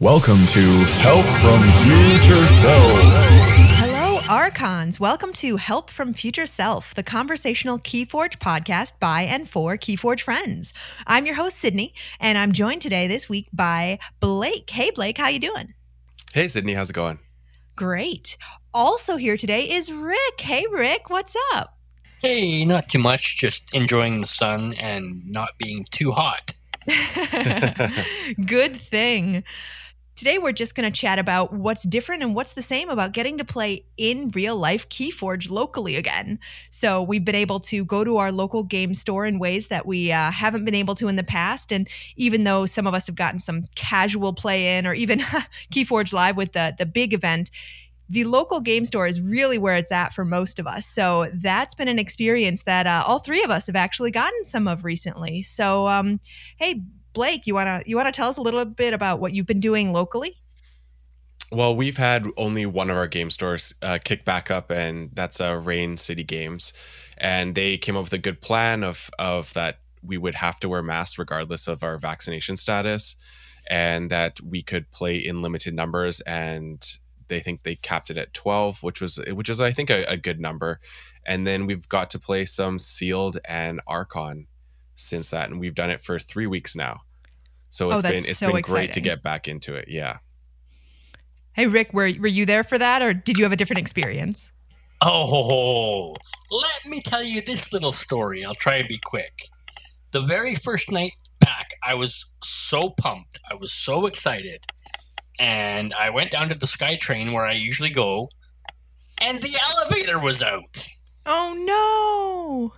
Welcome 0.00 0.46
to 0.46 0.60
Help 1.00 1.26
from 1.42 1.60
Future 1.82 2.46
Self. 2.46 3.00
Hello, 3.80 4.20
Archons. 4.28 5.00
Welcome 5.00 5.32
to 5.32 5.56
Help 5.56 5.90
from 5.90 6.14
Future 6.14 6.46
Self, 6.46 6.94
the 6.94 7.02
conversational 7.02 7.80
Keyforge 7.80 8.38
podcast 8.38 9.00
by 9.00 9.22
and 9.22 9.50
for 9.50 9.76
Keyforge 9.76 10.20
friends. 10.20 10.72
I'm 11.08 11.26
your 11.26 11.34
host, 11.34 11.58
Sydney, 11.58 11.94
and 12.20 12.38
I'm 12.38 12.52
joined 12.52 12.80
today 12.80 13.08
this 13.08 13.28
week 13.28 13.48
by 13.52 13.98
Blake. 14.20 14.70
Hey, 14.70 14.92
Blake, 14.92 15.18
how 15.18 15.26
you 15.26 15.40
doing? 15.40 15.74
Hey, 16.32 16.46
Sydney, 16.46 16.74
how's 16.74 16.90
it 16.90 16.92
going? 16.92 17.18
Great. 17.74 18.36
Also 18.72 19.16
here 19.16 19.36
today 19.36 19.68
is 19.68 19.90
Rick. 19.90 20.40
Hey, 20.40 20.64
Rick, 20.70 21.10
what's 21.10 21.34
up? 21.54 21.76
Hey, 22.22 22.64
not 22.64 22.88
too 22.88 23.00
much. 23.00 23.36
Just 23.36 23.74
enjoying 23.74 24.20
the 24.20 24.28
sun 24.28 24.74
and 24.80 25.20
not 25.26 25.58
being 25.58 25.84
too 25.90 26.12
hot. 26.12 26.52
Good 28.46 28.76
thing. 28.76 29.42
Today, 30.18 30.36
we're 30.36 30.50
just 30.50 30.74
going 30.74 30.92
to 30.92 31.00
chat 31.00 31.20
about 31.20 31.52
what's 31.52 31.84
different 31.84 32.24
and 32.24 32.34
what's 32.34 32.54
the 32.54 32.60
same 32.60 32.88
about 32.88 33.12
getting 33.12 33.38
to 33.38 33.44
play 33.44 33.84
in 33.96 34.30
real 34.30 34.56
life 34.56 34.88
Keyforge 34.88 35.48
locally 35.48 35.94
again. 35.94 36.40
So, 36.70 37.00
we've 37.00 37.24
been 37.24 37.36
able 37.36 37.60
to 37.60 37.84
go 37.84 38.02
to 38.02 38.16
our 38.16 38.32
local 38.32 38.64
game 38.64 38.94
store 38.94 39.26
in 39.26 39.38
ways 39.38 39.68
that 39.68 39.86
we 39.86 40.10
uh, 40.10 40.32
haven't 40.32 40.64
been 40.64 40.74
able 40.74 40.96
to 40.96 41.06
in 41.06 41.14
the 41.14 41.22
past. 41.22 41.70
And 41.70 41.88
even 42.16 42.42
though 42.42 42.66
some 42.66 42.84
of 42.84 42.94
us 42.94 43.06
have 43.06 43.14
gotten 43.14 43.38
some 43.38 43.66
casual 43.76 44.32
play 44.32 44.76
in 44.76 44.88
or 44.88 44.92
even 44.92 45.18
Keyforge 45.72 46.12
Live 46.12 46.36
with 46.36 46.52
the, 46.52 46.74
the 46.76 46.84
big 46.84 47.14
event, 47.14 47.52
the 48.08 48.24
local 48.24 48.60
game 48.60 48.86
store 48.86 49.06
is 49.06 49.20
really 49.20 49.56
where 49.56 49.76
it's 49.76 49.92
at 49.92 50.12
for 50.12 50.24
most 50.24 50.58
of 50.58 50.66
us. 50.66 50.84
So 50.84 51.30
that's 51.32 51.76
been 51.76 51.86
an 51.86 52.00
experience 52.00 52.64
that 52.64 52.88
uh, 52.88 53.04
all 53.06 53.20
three 53.20 53.44
of 53.44 53.50
us 53.50 53.68
have 53.68 53.76
actually 53.76 54.10
gotten 54.10 54.42
some 54.42 54.66
of 54.66 54.82
recently. 54.82 55.42
So, 55.42 55.86
um, 55.86 56.18
hey, 56.56 56.82
Blake, 57.12 57.46
you 57.46 57.54
wanna 57.54 57.82
you 57.86 57.96
wanna 57.96 58.12
tell 58.12 58.28
us 58.28 58.36
a 58.36 58.42
little 58.42 58.64
bit 58.64 58.94
about 58.94 59.20
what 59.20 59.32
you've 59.32 59.46
been 59.46 59.60
doing 59.60 59.92
locally? 59.92 60.36
Well, 61.50 61.74
we've 61.74 61.96
had 61.96 62.26
only 62.36 62.66
one 62.66 62.90
of 62.90 62.96
our 62.96 63.06
game 63.06 63.30
stores 63.30 63.74
uh, 63.80 63.98
kick 64.04 64.24
back 64.24 64.50
up, 64.50 64.70
and 64.70 65.10
that's 65.14 65.40
uh, 65.40 65.56
Rain 65.56 65.96
City 65.96 66.22
Games, 66.22 66.74
and 67.16 67.54
they 67.54 67.78
came 67.78 67.96
up 67.96 68.04
with 68.04 68.12
a 68.12 68.18
good 68.18 68.40
plan 68.42 68.84
of 68.84 69.10
of 69.18 69.54
that 69.54 69.80
we 70.02 70.18
would 70.18 70.36
have 70.36 70.60
to 70.60 70.68
wear 70.68 70.82
masks 70.82 71.18
regardless 71.18 71.66
of 71.66 71.82
our 71.82 71.96
vaccination 71.96 72.56
status, 72.58 73.16
and 73.68 74.10
that 74.10 74.40
we 74.42 74.62
could 74.62 74.90
play 74.90 75.16
in 75.16 75.40
limited 75.40 75.74
numbers, 75.74 76.20
and 76.20 76.86
they 77.28 77.40
think 77.40 77.62
they 77.62 77.76
capped 77.76 78.10
it 78.10 78.18
at 78.18 78.34
twelve, 78.34 78.82
which 78.82 79.00
was 79.00 79.18
which 79.32 79.48
is 79.48 79.58
I 79.58 79.72
think 79.72 79.88
a, 79.88 80.04
a 80.04 80.18
good 80.18 80.40
number, 80.40 80.80
and 81.24 81.46
then 81.46 81.64
we've 81.64 81.88
got 81.88 82.10
to 82.10 82.18
play 82.18 82.44
some 82.44 82.78
sealed 82.78 83.38
and 83.46 83.80
Archon 83.86 84.48
since 84.98 85.30
that, 85.30 85.50
and 85.50 85.60
we've 85.60 85.74
done 85.74 85.90
it 85.90 86.00
for 86.00 86.18
three 86.18 86.46
weeks 86.46 86.74
now. 86.76 87.02
So 87.70 87.90
Oh, 87.90 87.94
it's 87.94 88.02
that's 88.02 88.20
been 88.22 88.30
it's 88.30 88.38
so 88.38 88.52
been 88.52 88.62
great 88.62 88.92
to 88.92 89.00
get 89.00 89.22
back 89.22 89.46
into 89.48 89.74
it. 89.74 89.86
Yeah. 89.88 90.18
Hey, 91.52 91.66
Rick, 91.66 91.92
were 91.92 92.10
were 92.18 92.26
you 92.26 92.46
there 92.46 92.64
for 92.64 92.78
that, 92.78 93.02
or 93.02 93.12
did 93.14 93.38
you 93.38 93.44
have 93.44 93.52
a 93.52 93.56
different 93.56 93.80
experience? 93.80 94.50
Oh, 95.00 96.16
let 96.50 96.90
me 96.90 97.00
tell 97.04 97.22
you 97.22 97.40
this 97.42 97.72
little 97.72 97.92
story. 97.92 98.44
I'll 98.44 98.54
try 98.54 98.76
and 98.76 98.88
be 98.88 98.98
quick. 99.04 99.32
The 100.10 100.20
very 100.20 100.54
first 100.54 100.90
night 100.90 101.12
back, 101.38 101.68
I 101.86 101.94
was 101.94 102.26
so 102.42 102.90
pumped. 102.90 103.38
I 103.48 103.54
was 103.54 103.72
so 103.72 104.06
excited. 104.06 104.64
And 105.38 105.94
I 105.94 106.10
went 106.10 106.32
down 106.32 106.48
to 106.48 106.54
the 106.58 106.66
SkyTrain 106.66 107.32
where 107.32 107.44
I 107.44 107.52
usually 107.52 107.90
go, 107.90 108.28
and 109.20 109.40
the 109.40 109.56
elevator 109.70 110.18
was 110.18 110.42
out. 110.42 110.84
Oh 111.26 111.54
no! 111.56 112.72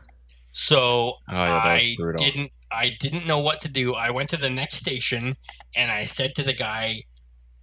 So 0.61 1.15
Oh 1.29 1.33
yeah, 1.33 1.57
I 1.65 1.95
brutal. 1.97 2.23
didn't 2.23 2.51
I 2.71 2.91
didn't 3.01 3.27
know 3.27 3.41
what 3.41 3.61
to 3.61 3.69
do. 3.69 3.95
I 3.95 4.11
went 4.11 4.29
to 4.31 4.37
the 4.37 4.51
next 4.51 4.77
station 4.77 5.35
and 5.75 5.91
I 5.91 6.05
said 6.05 6.35
to 6.35 6.43
the 6.43 6.53
guy, 6.53 7.03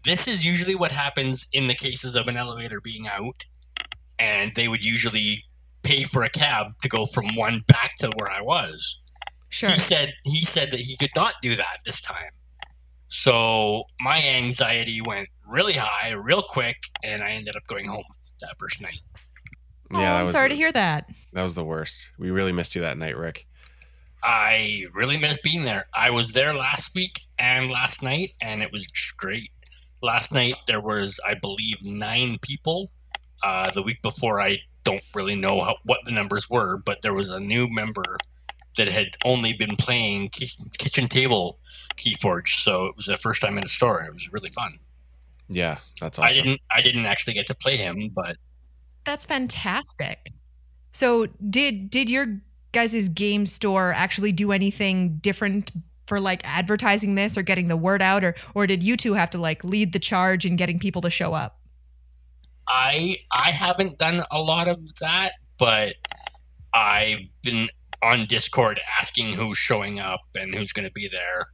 "This 0.04 0.28
is 0.28 0.44
usually 0.44 0.74
what 0.74 0.92
happens 0.92 1.48
in 1.54 1.68
the 1.68 1.76
cases 1.76 2.16
of 2.16 2.28
an 2.28 2.38
elevator 2.38 2.82
being 2.82 3.08
out." 3.08 3.46
And 4.18 4.52
they 4.56 4.68
would 4.68 4.84
usually 4.84 5.46
pay 5.84 6.04
for 6.06 6.24
a 6.24 6.30
cab 6.30 6.68
to 6.82 6.90
go 6.90 7.06
from 7.06 7.36
one 7.36 7.60
back 7.68 7.98
to 8.00 8.10
where 8.18 8.32
I 8.32 8.42
was. 8.42 9.02
Sure. 9.50 9.70
He 9.70 9.78
said 9.78 10.14
he 10.24 10.42
said 10.42 10.72
that 10.72 10.80
he 10.80 10.98
could 10.98 11.16
not 11.16 11.36
do 11.44 11.56
that 11.56 11.78
this 11.86 12.02
time. 12.02 12.32
So 13.10 13.84
my 14.02 14.22
anxiety 14.22 15.02
went 15.02 15.30
really 15.46 15.74
high, 15.74 16.12
real 16.12 16.42
quick, 16.42 16.78
and 17.04 17.22
I 17.22 17.32
ended 17.32 17.56
up 17.56 17.66
going 17.68 17.88
home 17.88 18.04
that 18.42 18.56
first 18.60 18.82
night. 18.82 19.02
Oh, 19.94 20.00
yeah, 20.00 20.14
that 20.14 20.20
I'm 20.20 20.26
was 20.28 20.36
sorry 20.36 20.50
to 20.50 20.56
hear 20.56 20.72
that. 20.72 21.10
that 21.34 21.44
was 21.44 21.56
the 21.56 21.64
worst. 21.64 22.12
We 22.18 22.32
really 22.32 22.52
missed 22.52 22.76
you 22.76 22.82
that 22.82 22.98
night, 22.98 23.18
Rick. 23.18 23.48
I 24.24 24.86
really 24.94 25.18
missed 25.18 25.44
being 25.44 25.64
there. 25.64 25.86
I 25.94 26.10
was 26.10 26.34
there 26.34 26.54
last 26.54 26.94
week 26.96 27.22
and 27.40 27.70
last 27.70 28.04
night, 28.04 28.32
and 28.42 28.62
it 28.62 28.72
was 28.72 28.88
great. 29.16 29.52
Last 30.02 30.34
night 30.34 30.56
there 30.68 30.82
was, 30.82 31.20
I 31.26 31.36
believe, 31.36 31.78
nine 31.84 32.38
people. 32.42 32.90
Uh, 33.44 33.70
the 33.72 33.84
week 33.84 34.02
before, 34.02 34.42
I 34.42 34.58
don't 34.84 35.04
really 35.16 35.36
know 35.36 35.62
how, 35.62 35.76
what 35.84 36.00
the 36.06 36.12
numbers 36.12 36.50
were, 36.50 36.78
but 36.78 37.02
there 37.04 37.14
was 37.14 37.30
a 37.30 37.40
new 37.40 37.68
member 37.74 38.18
that 38.78 38.88
had 38.88 39.08
only 39.26 39.54
been 39.54 39.76
playing 39.76 40.30
ki- 40.30 40.50
kitchen 40.78 41.08
table 41.08 41.60
Keyforge, 41.96 42.50
so 42.50 42.86
it 42.86 42.96
was 42.96 43.06
the 43.06 43.18
first 43.18 43.42
time 43.42 43.56
in 43.58 43.62
the 43.62 43.70
store. 43.70 44.02
It 44.04 44.14
was 44.14 44.32
really 44.32 44.50
fun. 44.50 44.72
Yeah, 45.50 45.76
that's 46.02 46.20
awesome. 46.20 46.24
I 46.24 46.30
didn't, 46.32 46.62
I 46.72 46.82
didn't 46.82 47.06
actually 47.06 47.34
get 47.34 47.48
to 47.48 47.56
play 47.56 47.78
him, 47.78 48.10
but 48.16 48.38
That's 49.08 49.26
fantastic. 49.26 50.34
So, 50.92 51.28
did 51.50 51.90
did 51.90 52.10
your 52.10 52.42
guys' 52.74 53.08
game 53.08 53.46
store 53.46 53.94
actually 53.94 54.34
do 54.34 54.52
anything 54.52 55.20
different 55.20 55.72
for 56.08 56.20
like 56.20 56.42
advertising 56.44 57.16
this 57.16 57.38
or 57.38 57.42
getting 57.42 57.70
the 57.70 57.78
word 57.78 58.02
out, 58.02 58.26
or 58.26 58.36
or 58.54 58.68
did 58.68 58.84
you 58.84 58.98
two 58.98 59.14
have 59.14 59.30
to 59.30 59.38
like 59.38 59.64
lead 59.64 59.94
the 59.94 60.00
charge 60.00 60.46
in 60.46 60.58
getting 60.58 60.78
people 60.78 61.02
to 61.04 61.10
show 61.10 61.34
up? 61.34 61.62
I 62.68 63.16
I 63.32 63.52
haven't 63.52 63.98
done 63.98 64.24
a 64.30 64.40
lot 64.40 64.68
of 64.68 64.80
that, 65.00 65.32
but 65.58 65.96
I've 66.74 67.22
been 67.44 67.70
on 68.04 68.26
Discord 68.26 68.78
asking 69.00 69.36
who's 69.36 69.58
showing 69.58 70.02
up 70.02 70.20
and 70.38 70.54
who's 70.54 70.74
going 70.74 70.86
to 70.86 70.94
be 70.94 71.08
there. 71.08 71.46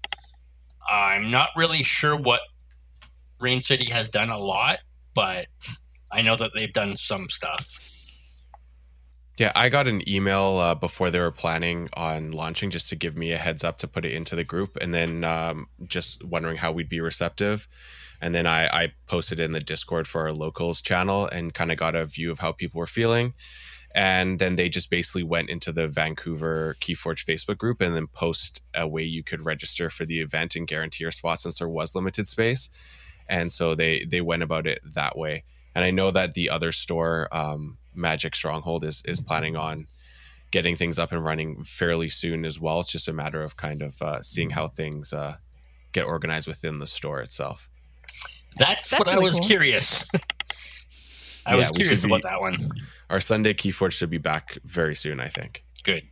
I'm 0.89 1.29
not 1.29 1.49
really 1.55 1.83
sure 1.83 2.15
what 2.15 2.41
Rain 3.39 3.61
City 3.61 3.91
has 3.91 4.09
done 4.09 4.29
a 4.29 4.39
lot, 4.39 4.79
but 5.13 5.45
I 6.13 6.21
know 6.21 6.35
that 6.35 6.51
they've 6.55 6.71
done 6.71 6.95
some 6.95 7.27
stuff. 7.27 7.79
Yeah, 9.37 9.51
I 9.55 9.69
got 9.69 9.87
an 9.87 10.07
email 10.07 10.57
uh, 10.57 10.75
before 10.75 11.09
they 11.09 11.19
were 11.19 11.31
planning 11.31 11.89
on 11.93 12.31
launching 12.31 12.69
just 12.69 12.87
to 12.89 12.95
give 12.95 13.17
me 13.17 13.31
a 13.31 13.37
heads 13.37 13.63
up 13.63 13.79
to 13.79 13.87
put 13.87 14.05
it 14.05 14.13
into 14.13 14.35
the 14.35 14.43
group, 14.43 14.77
and 14.79 14.93
then 14.93 15.23
um, 15.23 15.67
just 15.87 16.23
wondering 16.23 16.57
how 16.57 16.71
we'd 16.71 16.89
be 16.89 17.01
receptive. 17.01 17.67
And 18.21 18.35
then 18.35 18.45
I, 18.45 18.67
I 18.67 18.93
posted 19.07 19.39
in 19.39 19.51
the 19.51 19.59
Discord 19.59 20.07
for 20.07 20.21
our 20.21 20.31
locals 20.31 20.81
channel 20.81 21.27
and 21.27 21.53
kind 21.53 21.71
of 21.71 21.77
got 21.77 21.95
a 21.95 22.05
view 22.05 22.31
of 22.31 22.39
how 22.39 22.51
people 22.51 22.79
were 22.79 22.87
feeling. 22.87 23.33
And 23.93 24.39
then 24.39 24.55
they 24.55 24.69
just 24.69 24.89
basically 24.89 25.23
went 25.23 25.49
into 25.49 25.71
the 25.71 25.87
Vancouver 25.87 26.77
Keyforge 26.79 27.25
Facebook 27.25 27.57
group 27.57 27.81
and 27.81 27.95
then 27.95 28.07
post 28.07 28.63
a 28.73 28.87
way 28.87 29.03
you 29.03 29.23
could 29.23 29.45
register 29.45 29.89
for 29.89 30.05
the 30.05 30.19
event 30.21 30.55
and 30.55 30.67
guarantee 30.67 31.03
your 31.03 31.11
spot 31.11 31.41
since 31.41 31.59
there 31.59 31.69
was 31.69 31.95
limited 31.95 32.27
space. 32.27 32.69
And 33.27 33.51
so 33.51 33.75
they 33.75 34.05
they 34.05 34.21
went 34.21 34.43
about 34.43 34.67
it 34.67 34.79
that 34.83 35.17
way. 35.17 35.43
And 35.75 35.83
I 35.83 35.91
know 35.91 36.11
that 36.11 36.33
the 36.33 36.49
other 36.49 36.71
store, 36.71 37.27
um, 37.31 37.77
Magic 37.95 38.35
Stronghold, 38.35 38.83
is 38.83 39.01
is 39.05 39.19
planning 39.21 39.55
on 39.55 39.85
getting 40.51 40.75
things 40.75 40.99
up 40.99 41.11
and 41.11 41.23
running 41.25 41.63
fairly 41.63 42.09
soon 42.09 42.45
as 42.45 42.59
well. 42.59 42.79
It's 42.81 42.91
just 42.91 43.07
a 43.07 43.13
matter 43.13 43.41
of 43.41 43.57
kind 43.57 43.81
of 43.81 44.01
uh, 44.01 44.21
seeing 44.21 44.51
how 44.51 44.67
things 44.67 45.11
uh, 45.11 45.37
get 45.93 46.05
organized 46.05 46.47
within 46.47 46.77
the 46.79 46.85
store 46.85 47.21
itself. 47.21 47.69
That's, 48.57 48.91
That's 48.91 48.99
what 48.99 49.07
I 49.07 49.17
was 49.17 49.33
cool. 49.33 49.45
curious. 49.45 50.07
I 51.45 51.53
Yeah, 51.53 51.57
was 51.57 51.71
curious 51.71 52.01
should 52.01 52.09
about 52.11 52.21
that 52.21 52.39
one. 52.39 52.55
Our 53.09 53.19
Sunday 53.19 53.53
Keyforge 53.55 53.93
should 53.93 54.11
be 54.11 54.19
back 54.19 54.57
very 54.63 54.95
soon, 54.95 55.19
I 55.19 55.27
think. 55.27 55.63
Good. 55.83 56.03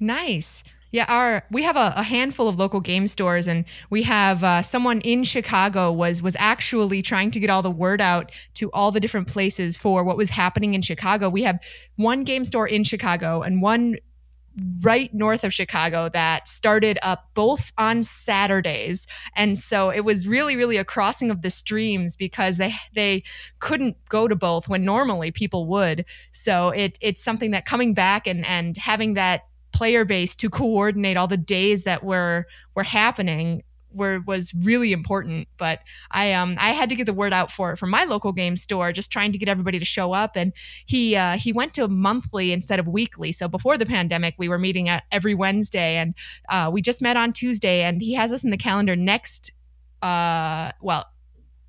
Nice. 0.00 0.64
Yeah, 0.96 1.04
our 1.10 1.42
we 1.50 1.62
have 1.62 1.76
a, 1.76 1.92
a 1.94 2.02
handful 2.02 2.48
of 2.48 2.58
local 2.58 2.80
game 2.80 3.06
stores, 3.06 3.46
and 3.46 3.66
we 3.90 4.04
have 4.04 4.42
uh, 4.42 4.62
someone 4.62 5.02
in 5.02 5.24
Chicago 5.24 5.92
was 5.92 6.22
was 6.22 6.34
actually 6.38 7.02
trying 7.02 7.30
to 7.32 7.38
get 7.38 7.50
all 7.50 7.60
the 7.60 7.70
word 7.70 8.00
out 8.00 8.32
to 8.54 8.70
all 8.70 8.90
the 8.90 8.98
different 8.98 9.28
places 9.28 9.76
for 9.76 10.02
what 10.02 10.16
was 10.16 10.30
happening 10.30 10.72
in 10.72 10.80
Chicago. 10.80 11.28
We 11.28 11.42
have 11.42 11.58
one 11.96 12.24
game 12.24 12.46
store 12.46 12.66
in 12.66 12.82
Chicago 12.82 13.42
and 13.42 13.60
one 13.60 13.98
right 14.80 15.12
north 15.12 15.44
of 15.44 15.52
Chicago 15.52 16.08
that 16.14 16.48
started 16.48 16.98
up 17.02 17.28
both 17.34 17.72
on 17.76 18.02
Saturdays. 18.02 19.06
And 19.34 19.58
so 19.58 19.90
it 19.90 20.00
was 20.00 20.26
really, 20.26 20.56
really 20.56 20.78
a 20.78 20.84
crossing 20.84 21.30
of 21.30 21.42
the 21.42 21.50
streams 21.50 22.16
because 22.16 22.56
they 22.56 22.74
they 22.94 23.22
couldn't 23.58 23.98
go 24.08 24.28
to 24.28 24.34
both 24.34 24.66
when 24.66 24.86
normally 24.86 25.30
people 25.30 25.66
would. 25.66 26.06
So 26.30 26.70
it 26.70 26.96
it's 27.02 27.22
something 27.22 27.50
that 27.50 27.66
coming 27.66 27.92
back 27.92 28.26
and 28.26 28.46
and 28.46 28.78
having 28.78 29.12
that 29.12 29.42
player 29.76 30.06
base 30.06 30.34
to 30.36 30.48
coordinate 30.48 31.16
all 31.16 31.28
the 31.28 31.36
days 31.36 31.84
that 31.84 32.02
were 32.02 32.46
were 32.74 32.82
happening 32.82 33.62
were 33.92 34.20
was 34.26 34.54
really 34.54 34.92
important. 34.92 35.48
But 35.58 35.80
I 36.10 36.32
um 36.32 36.56
I 36.58 36.70
had 36.70 36.88
to 36.88 36.94
get 36.96 37.06
the 37.06 37.12
word 37.12 37.32
out 37.32 37.50
for 37.50 37.76
for 37.76 37.86
my 37.86 38.04
local 38.04 38.32
game 38.32 38.56
store, 38.56 38.90
just 38.92 39.12
trying 39.12 39.32
to 39.32 39.38
get 39.38 39.48
everybody 39.48 39.78
to 39.78 39.84
show 39.84 40.12
up. 40.12 40.32
And 40.34 40.52
he 40.86 41.14
uh, 41.14 41.36
he 41.36 41.52
went 41.52 41.74
to 41.74 41.88
monthly 41.88 42.52
instead 42.52 42.78
of 42.78 42.88
weekly. 42.88 43.32
So 43.32 43.48
before 43.48 43.76
the 43.76 43.86
pandemic, 43.86 44.34
we 44.38 44.48
were 44.48 44.58
meeting 44.58 44.88
at 44.88 45.04
every 45.12 45.34
Wednesday, 45.34 45.96
and 45.96 46.14
uh, 46.48 46.70
we 46.72 46.80
just 46.80 47.02
met 47.02 47.16
on 47.16 47.32
Tuesday. 47.32 47.82
And 47.82 48.00
he 48.00 48.14
has 48.14 48.32
us 48.32 48.44
in 48.44 48.50
the 48.50 48.56
calendar 48.56 48.96
next. 48.96 49.52
Uh, 50.02 50.72
well, 50.80 51.06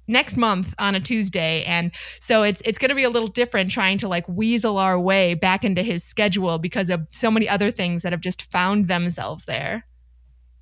next 0.08 0.38
month 0.38 0.74
on 0.80 0.96
a 0.96 1.00
Tuesday. 1.00 1.64
And 1.64 1.92
so 2.20 2.44
it's 2.44 2.62
it's 2.62 2.78
gonna 2.78 2.96
be 2.96 3.04
a 3.04 3.10
little 3.10 3.28
different 3.28 3.72
trying 3.72 3.98
to 4.00 4.08
like 4.08 4.28
weasel 4.28 4.78
our 4.78 5.00
way 5.00 5.34
back 5.34 5.64
into 5.64 5.84
his 5.84 6.04
schedule 6.04 6.58
because 6.60 6.90
of 6.90 7.08
so 7.12 7.30
many 7.30 7.48
other 7.48 7.72
things 7.72 8.04
that 8.04 8.12
have 8.12 8.22
just 8.22 8.42
found 8.52 8.88
themselves 8.88 9.46
there. 9.46 9.86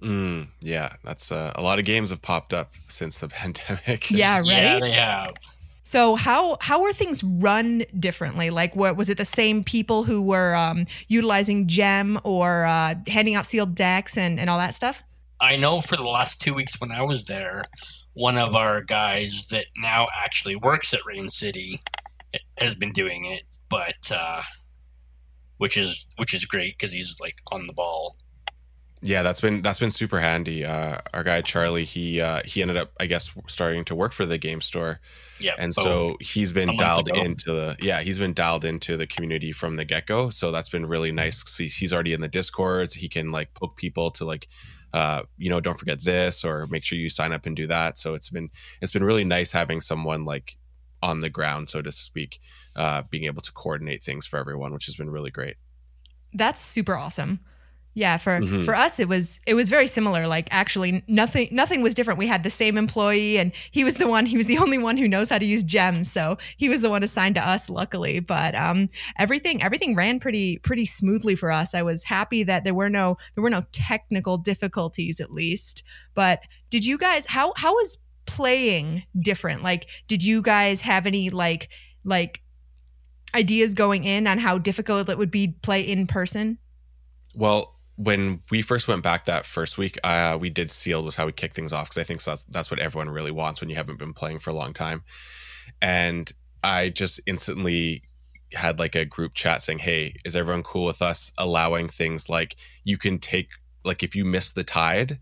Mm, 0.01 0.47
yeah, 0.61 0.93
that's 1.03 1.31
uh, 1.31 1.51
a 1.55 1.61
lot 1.61 1.79
of 1.79 1.85
games 1.85 2.09
have 2.09 2.21
popped 2.21 2.53
up 2.53 2.73
since 2.87 3.19
the 3.19 3.27
pandemic. 3.29 4.11
Yeah, 4.11 4.39
right. 4.39 4.47
Yeah, 4.47 4.79
they 4.79 4.91
have. 4.91 5.33
So 5.83 6.15
how 6.15 6.57
how 6.61 6.81
were 6.81 6.93
things 6.93 7.23
run 7.23 7.83
differently? 7.99 8.49
Like, 8.49 8.75
what 8.75 8.97
was 8.97 9.07
it? 9.07 9.17
The 9.17 9.25
same 9.25 9.63
people 9.63 10.03
who 10.03 10.21
were 10.21 10.55
um, 10.55 10.87
utilizing 11.07 11.67
gem 11.67 12.19
or 12.23 12.65
uh, 12.65 12.95
handing 13.07 13.35
out 13.35 13.45
sealed 13.45 13.75
decks 13.75 14.17
and 14.17 14.39
and 14.39 14.49
all 14.49 14.57
that 14.57 14.73
stuff? 14.73 15.03
I 15.39 15.57
know 15.57 15.81
for 15.81 15.95
the 15.95 16.03
last 16.03 16.41
two 16.41 16.53
weeks 16.53 16.79
when 16.79 16.91
I 16.91 17.01
was 17.01 17.25
there, 17.25 17.65
one 18.13 18.37
of 18.37 18.55
our 18.55 18.81
guys 18.81 19.47
that 19.51 19.65
now 19.77 20.07
actually 20.15 20.55
works 20.55 20.93
at 20.93 21.05
Rain 21.05 21.29
City 21.29 21.79
has 22.57 22.75
been 22.75 22.91
doing 22.91 23.25
it, 23.25 23.43
but 23.69 24.11
uh, 24.11 24.41
which 25.57 25.77
is 25.77 26.05
which 26.17 26.33
is 26.33 26.45
great 26.45 26.77
because 26.77 26.93
he's 26.93 27.15
like 27.21 27.35
on 27.51 27.67
the 27.67 27.73
ball. 27.73 28.15
Yeah, 29.01 29.21
that's 29.21 29.41
been 29.41 29.61
that's 29.61 29.79
been 29.79 29.91
super 29.91 30.19
handy. 30.19 30.65
Uh, 30.65 30.97
our 31.13 31.23
guy 31.23 31.41
Charlie, 31.41 31.85
he 31.85 32.21
uh, 32.21 32.41
he 32.43 32.61
ended 32.61 32.77
up, 32.77 32.91
I 32.99 33.05
guess, 33.05 33.29
starting 33.47 33.85
to 33.85 33.95
work 33.95 34.13
for 34.13 34.25
the 34.25 34.37
game 34.37 34.61
store, 34.61 34.99
Yeah, 35.39 35.51
and 35.59 35.73
so 35.73 36.17
he's 36.19 36.51
been 36.51 36.75
dialed 36.77 37.09
into 37.09 37.51
the 37.51 37.75
yeah 37.81 38.01
he's 38.01 38.17
been 38.17 38.33
dialed 38.33 38.65
into 38.65 38.97
the 38.97 39.05
community 39.05 39.51
from 39.51 39.75
the 39.75 39.85
get 39.85 40.07
go. 40.07 40.29
So 40.29 40.51
that's 40.51 40.69
been 40.69 40.85
really 40.85 41.11
nice. 41.11 41.55
He's, 41.55 41.75
he's 41.77 41.93
already 41.93 42.13
in 42.13 42.21
the 42.21 42.27
discords. 42.27 42.95
He 42.95 43.07
can 43.07 43.31
like 43.31 43.53
poke 43.53 43.75
people 43.75 44.09
to 44.11 44.25
like, 44.25 44.47
uh, 44.95 45.23
you 45.37 45.49
know, 45.49 45.59
don't 45.59 45.77
forget 45.77 46.01
this 46.05 46.45
or 46.45 46.67
make 46.67 46.81
sure 46.81 46.97
you 46.97 47.09
sign 47.09 47.33
up 47.33 47.45
and 47.45 47.53
do 47.53 47.67
that. 47.67 47.97
So 47.97 48.13
it's 48.13 48.29
been 48.29 48.49
it's 48.81 48.93
been 48.93 49.03
really 49.03 49.25
nice 49.25 49.51
having 49.51 49.81
someone 49.81 50.23
like 50.23 50.55
on 51.03 51.19
the 51.19 51.29
ground, 51.29 51.67
so 51.67 51.81
to 51.81 51.91
speak, 51.91 52.39
uh, 52.77 53.01
being 53.09 53.25
able 53.25 53.41
to 53.41 53.51
coordinate 53.51 54.01
things 54.01 54.25
for 54.25 54.39
everyone, 54.39 54.71
which 54.71 54.85
has 54.85 54.95
been 54.95 55.09
really 55.09 55.31
great. 55.31 55.57
That's 56.31 56.61
super 56.61 56.95
awesome. 56.95 57.41
Yeah, 57.97 58.17
for 58.17 58.41
Mhm. 58.41 58.65
for 58.65 58.75
us 58.75 58.99
it 58.99 59.07
was 59.07 59.39
it 59.47 59.53
was 59.53 59.69
very 59.69 59.87
similar. 59.87 60.27
Like 60.27 60.49
actually 60.51 61.01
nothing 61.07 61.47
nothing 61.51 61.81
was 61.81 61.93
different. 61.93 62.19
We 62.19 62.27
had 62.27 62.43
the 62.43 62.49
same 62.49 62.77
employee 62.77 63.37
and 63.39 63.53
he 63.71 63.85
was 63.85 63.95
the 63.95 64.07
one 64.07 64.25
he 64.25 64.35
was 64.35 64.47
the 64.47 64.57
only 64.65 64.77
one 64.77 64.97
who 64.97 65.07
knows 65.07 65.29
how 65.29 65.37
to 65.37 65.45
use 65.45 65.63
gems. 65.63 66.11
So 66.11 66.37
he 66.57 66.67
was 66.67 66.81
the 66.81 66.89
one 66.89 67.03
assigned 67.03 67.35
to 67.35 67.47
us 67.47 67.69
luckily. 67.69 68.19
But 68.19 68.53
um 68.53 68.89
everything 69.17 69.63
everything 69.63 69.95
ran 69.95 70.19
pretty 70.19 70.57
pretty 70.57 70.85
smoothly 70.85 71.35
for 71.35 71.51
us. 71.51 71.73
I 71.73 71.83
was 71.83 72.03
happy 72.03 72.43
that 72.43 72.65
there 72.65 72.73
were 72.73 72.89
no 72.89 73.17
there 73.33 73.41
were 73.41 73.49
no 73.49 73.63
technical 73.71 74.37
difficulties 74.37 75.21
at 75.21 75.31
least. 75.31 75.81
But 76.13 76.41
did 76.69 76.85
you 76.85 76.97
guys 76.97 77.25
how 77.27 77.53
how 77.55 77.75
was 77.75 77.97
playing 78.25 79.05
different? 79.17 79.63
Like 79.63 79.87
did 80.09 80.21
you 80.21 80.41
guys 80.41 80.81
have 80.81 81.05
any 81.07 81.29
like 81.29 81.69
like 82.03 82.41
ideas 83.33 83.73
going 83.73 84.03
in 84.03 84.27
on 84.27 84.37
how 84.37 84.57
difficult 84.57 85.09
it 85.09 85.17
would 85.17 85.31
be 85.31 85.47
to 85.47 85.53
play 85.61 85.81
in 85.81 86.07
person? 86.07 86.57
Well, 87.33 87.74
when 87.95 88.41
we 88.51 88.61
first 88.61 88.87
went 88.87 89.03
back 89.03 89.25
that 89.25 89.45
first 89.45 89.77
week, 89.77 89.97
uh, 90.03 90.37
we 90.39 90.49
did 90.49 90.69
sealed 90.69 91.05
was 91.05 91.15
how 91.15 91.25
we 91.25 91.31
kick 91.31 91.53
things 91.53 91.71
off 91.71 91.87
because 91.87 91.97
I 91.97 92.03
think 92.03 92.21
that's 92.23 92.43
that's 92.45 92.69
what 92.69 92.79
everyone 92.79 93.09
really 93.09 93.31
wants 93.31 93.61
when 93.61 93.69
you 93.69 93.75
haven't 93.75 93.99
been 93.99 94.13
playing 94.13 94.39
for 94.39 94.49
a 94.49 94.53
long 94.53 94.73
time. 94.73 95.03
And 95.81 96.31
I 96.63 96.89
just 96.89 97.21
instantly 97.25 98.03
had 98.53 98.79
like 98.79 98.95
a 98.95 99.05
group 99.05 99.33
chat 99.33 99.61
saying, 99.61 99.79
"Hey, 99.79 100.15
is 100.25 100.35
everyone 100.35 100.63
cool 100.63 100.85
with 100.85 101.01
us 101.01 101.31
allowing 101.37 101.87
things 101.87 102.29
like 102.29 102.57
you 102.83 102.97
can 102.97 103.17
take 103.17 103.49
like 103.85 104.03
if 104.03 104.15
you 104.15 104.25
miss 104.25 104.51
the 104.51 104.63
tide, 104.63 105.19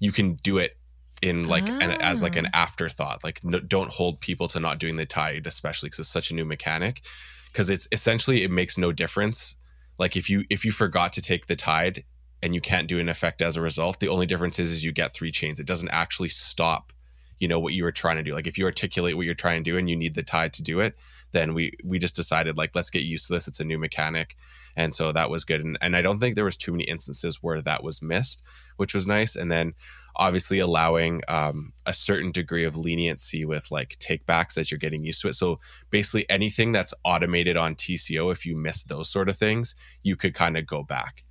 you 0.00 0.12
can 0.12 0.34
do 0.36 0.56
it 0.58 0.78
in 1.20 1.46
like 1.48 1.66
an, 1.68 1.82
as 1.82 2.22
like 2.22 2.36
an 2.36 2.48
afterthought. 2.52 3.24
Like 3.24 3.44
no, 3.44 3.60
don't 3.60 3.90
hold 3.90 4.20
people 4.20 4.48
to 4.48 4.60
not 4.60 4.78
doing 4.78 4.96
the 4.96 5.06
tide, 5.06 5.46
especially 5.46 5.88
because 5.88 6.00
it's 6.00 6.08
such 6.08 6.30
a 6.30 6.34
new 6.34 6.44
mechanic. 6.44 7.04
Because 7.52 7.68
it's 7.68 7.88
essentially 7.92 8.42
it 8.42 8.50
makes 8.50 8.78
no 8.78 8.92
difference 8.92 9.56
like 9.98 10.16
if 10.16 10.28
you 10.28 10.44
if 10.50 10.64
you 10.64 10.72
forgot 10.72 11.12
to 11.14 11.22
take 11.22 11.46
the 11.46 11.56
tide 11.56 12.04
and 12.42 12.54
you 12.54 12.60
can't 12.60 12.88
do 12.88 12.98
an 12.98 13.08
effect 13.08 13.40
as 13.40 13.56
a 13.56 13.62
result 13.62 14.00
the 14.00 14.08
only 14.08 14.26
difference 14.26 14.58
is, 14.58 14.72
is 14.72 14.84
you 14.84 14.92
get 14.92 15.14
three 15.14 15.32
chains. 15.32 15.60
It 15.60 15.66
doesn't 15.66 15.90
actually 15.90 16.28
stop 16.28 16.92
you 17.38 17.46
know 17.48 17.60
what 17.60 17.74
you 17.74 17.84
were 17.84 17.92
trying 17.92 18.16
to 18.16 18.22
do. 18.22 18.34
Like 18.34 18.46
if 18.46 18.56
you 18.56 18.64
articulate 18.64 19.14
what 19.16 19.26
you're 19.26 19.34
trying 19.34 19.62
to 19.62 19.70
do 19.70 19.76
and 19.76 19.90
you 19.90 19.96
need 19.96 20.14
the 20.14 20.22
tide 20.22 20.52
to 20.54 20.62
do 20.62 20.80
it 20.80 20.96
then 21.32 21.54
we 21.54 21.72
we 21.84 21.98
just 21.98 22.16
decided 22.16 22.56
like 22.56 22.74
let's 22.74 22.90
get 22.90 23.02
used 23.02 23.26
to 23.26 23.34
this. 23.34 23.48
It's 23.48 23.60
a 23.60 23.64
new 23.64 23.78
mechanic. 23.78 24.36
And 24.74 24.94
so 24.94 25.10
that 25.12 25.30
was 25.30 25.44
good. 25.44 25.62
And, 25.62 25.78
and 25.80 25.96
i 25.96 26.02
don't 26.02 26.18
think 26.18 26.34
there 26.34 26.44
was 26.44 26.56
too 26.56 26.72
many 26.72 26.84
instances 26.84 27.42
where 27.42 27.60
that 27.62 27.82
was 27.82 28.02
missed 28.02 28.42
which 28.76 28.94
was 28.94 29.06
nice. 29.06 29.36
And 29.36 29.50
then 29.50 29.74
obviously 30.16 30.58
allowing 30.58 31.22
um, 31.28 31.72
a 31.84 31.92
certain 31.92 32.30
degree 32.30 32.64
of 32.64 32.76
leniency 32.76 33.44
with 33.44 33.70
like 33.70 33.98
takebacks 33.98 34.58
as 34.58 34.70
you're 34.70 34.78
getting 34.78 35.04
used 35.04 35.20
to 35.22 35.28
it 35.28 35.34
so 35.34 35.60
basically 35.90 36.28
anything 36.28 36.72
that's 36.72 36.94
automated 37.04 37.56
on 37.56 37.74
TCO, 37.74 38.32
if 38.32 38.44
you 38.44 38.56
miss 38.56 38.82
those 38.82 39.08
sort 39.08 39.28
of 39.28 39.36
things, 39.36 39.74
you 40.02 40.16
could 40.16 40.34
kind 40.34 40.56
of 40.56 40.66
go 40.66 40.82
back. 40.82 41.24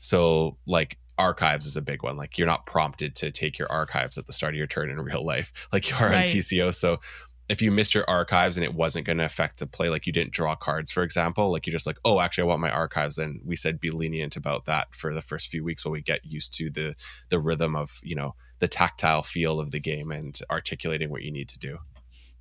So, 0.00 0.56
like 0.66 0.98
archives 1.18 1.66
is 1.66 1.76
a 1.76 1.82
big 1.82 2.02
one. 2.02 2.16
Like 2.16 2.38
you're 2.38 2.46
not 2.46 2.66
prompted 2.66 3.14
to 3.16 3.30
take 3.30 3.58
your 3.58 3.70
archives 3.70 4.16
at 4.16 4.26
the 4.26 4.32
start 4.32 4.54
of 4.54 4.58
your 4.58 4.66
turn 4.66 4.90
in 4.90 5.00
real 5.00 5.24
life, 5.24 5.68
like 5.72 5.90
you 5.90 5.96
are 5.96 6.08
on 6.08 6.22
TCO. 6.22 6.72
So, 6.72 7.00
if 7.48 7.62
you 7.62 7.72
missed 7.72 7.94
your 7.94 8.08
archives 8.08 8.56
and 8.56 8.64
it 8.64 8.74
wasn't 8.74 9.06
going 9.06 9.18
to 9.18 9.24
affect 9.24 9.58
the 9.58 9.66
play, 9.66 9.88
like 9.88 10.06
you 10.06 10.12
didn't 10.12 10.32
draw 10.32 10.54
cards, 10.54 10.90
for 10.90 11.02
example, 11.02 11.50
like 11.50 11.66
you're 11.66 11.72
just 11.72 11.86
like, 11.86 11.98
oh, 12.04 12.20
actually, 12.20 12.42
I 12.42 12.46
want 12.46 12.60
my 12.60 12.70
archives. 12.70 13.16
And 13.16 13.40
we 13.44 13.56
said 13.56 13.80
be 13.80 13.90
lenient 13.90 14.36
about 14.36 14.66
that 14.66 14.94
for 14.94 15.14
the 15.14 15.22
first 15.22 15.48
few 15.48 15.64
weeks 15.64 15.84
while 15.84 15.92
we 15.92 16.02
get 16.02 16.26
used 16.26 16.52
to 16.54 16.70
the 16.70 16.94
the 17.30 17.38
rhythm 17.38 17.74
of 17.74 18.00
you 18.02 18.14
know 18.14 18.34
the 18.58 18.68
tactile 18.68 19.22
feel 19.22 19.60
of 19.60 19.70
the 19.70 19.80
game 19.80 20.10
and 20.10 20.38
articulating 20.50 21.10
what 21.10 21.22
you 21.22 21.30
need 21.30 21.48
to 21.48 21.58
do. 21.58 21.78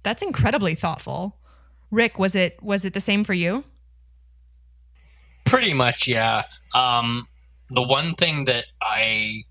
That's 0.03 0.21
incredibly 0.21 0.75
thoughtful. 0.75 1.37
Rick, 1.89 2.19
was 2.19 2.35
it 2.35 2.61
was 2.61 2.83
it 2.83 2.93
the 2.93 3.01
same 3.01 3.23
for 3.23 3.33
you? 3.33 3.63
Pretty 5.45 5.73
much, 5.73 6.07
yeah. 6.07 6.43
Um, 6.75 7.23
the 7.69 7.83
one 7.83 8.13
thing 8.13 8.45
that 8.45 8.65
I 8.81 9.43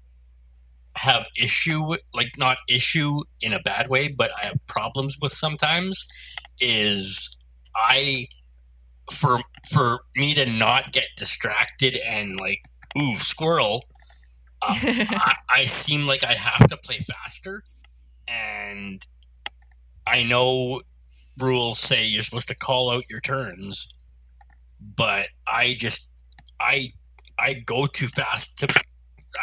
have 0.97 1.27
issue 1.37 1.95
like 2.15 2.33
not 2.39 2.59
issue 2.69 3.21
in 3.41 3.53
a 3.53 3.61
bad 3.61 3.89
way, 3.89 4.09
but 4.09 4.31
I 4.43 4.47
have 4.47 4.67
problems 4.67 5.19
with 5.21 5.33
sometimes 5.33 6.05
is 6.61 7.29
I 7.77 8.27
for 9.11 9.39
for 9.71 10.01
me 10.17 10.35
to 10.35 10.47
not 10.47 10.93
get 10.93 11.07
distracted 11.17 11.97
and 12.07 12.39
like 12.41 12.61
ooh 13.01 13.17
squirrel. 13.17 13.83
Uh, 14.63 14.75
I, 14.83 15.35
I 15.51 15.65
seem 15.65 16.07
like 16.07 16.25
I 16.25 16.33
have 16.33 16.69
to 16.69 16.77
play 16.79 16.99
faster, 16.99 17.63
and 18.27 19.01
I 20.07 20.23
know 20.23 20.81
rules 21.39 21.79
say 21.79 22.07
you're 22.07 22.23
supposed 22.23 22.49
to 22.49 22.55
call 22.55 22.91
out 22.91 23.05
your 23.11 23.21
turns, 23.21 23.89
but 24.97 25.27
I 25.47 25.75
just 25.79 26.11
I 26.61 26.89
I 27.39 27.55
go 27.67 27.87
too 27.87 28.09
fast 28.09 28.59
to 28.59 28.83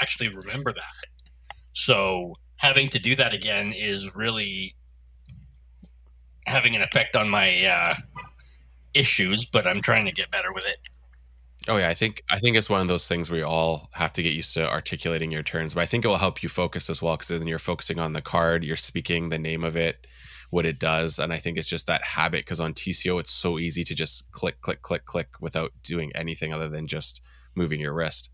actually 0.02 0.30
remember 0.30 0.74
that. 0.74 1.13
So 1.74 2.36
having 2.58 2.88
to 2.90 3.00
do 3.00 3.16
that 3.16 3.34
again 3.34 3.74
is 3.76 4.16
really 4.16 4.74
having 6.46 6.76
an 6.76 6.82
effect 6.82 7.16
on 7.16 7.30
my 7.30 7.66
uh, 7.66 7.96
issues, 8.94 9.46
but 9.46 9.68
I'm 9.68 9.82
trying 9.82 10.06
to 10.06 10.12
get 10.12 10.32
better 10.32 10.54
with 10.54 10.66
it. 10.66 10.78
Oh 11.68 11.78
yeah, 11.78 11.90
I 11.90 11.94
think 11.94 12.24
I 12.30 12.40
think 12.40 12.58
it's 12.58 12.70
one 12.70 12.82
of 12.82 12.90
those 12.90 13.08
things 13.08 13.30
you 13.30 13.44
all 13.44 13.90
have 13.94 14.12
to 14.14 14.24
get 14.24 14.34
used 14.34 14.54
to 14.56 14.70
articulating 14.70 15.32
your 15.32 15.44
turns, 15.44 15.74
but 15.74 15.82
I 15.82 15.86
think 15.86 16.04
it 16.04 16.10
will 16.10 16.18
help 16.18 16.44
you 16.44 16.50
focus 16.50 16.90
as 16.90 17.02
well 17.02 17.16
because 17.16 17.30
then 17.30 17.48
you're 17.48 17.58
focusing 17.58 18.00
on 18.00 18.14
the 18.14 18.22
card, 18.22 18.66
you're 18.66 18.76
speaking 18.76 19.30
the 19.30 19.40
name 19.40 19.64
of 19.64 19.78
it, 19.78 20.06
what 20.50 20.66
it 20.66 20.78
does, 20.78 21.20
and 21.20 21.32
I 21.32 21.38
think 21.38 21.58
it's 21.58 21.70
just 21.70 21.88
that 21.88 22.04
habit 22.04 22.42
because 22.42 22.60
on 22.60 22.74
TCO 22.74 23.18
it's 23.20 23.32
so 23.32 23.60
easy 23.60 23.86
to 23.86 23.96
just 23.96 24.30
click, 24.32 24.60
click, 24.60 24.82
click, 24.82 25.06
click 25.06 25.30
without 25.40 25.72
doing 25.84 26.12
anything 26.16 26.52
other 26.52 26.68
than 26.68 26.86
just 26.86 27.22
moving 27.56 27.80
your 27.80 27.94
wrist. 27.94 28.30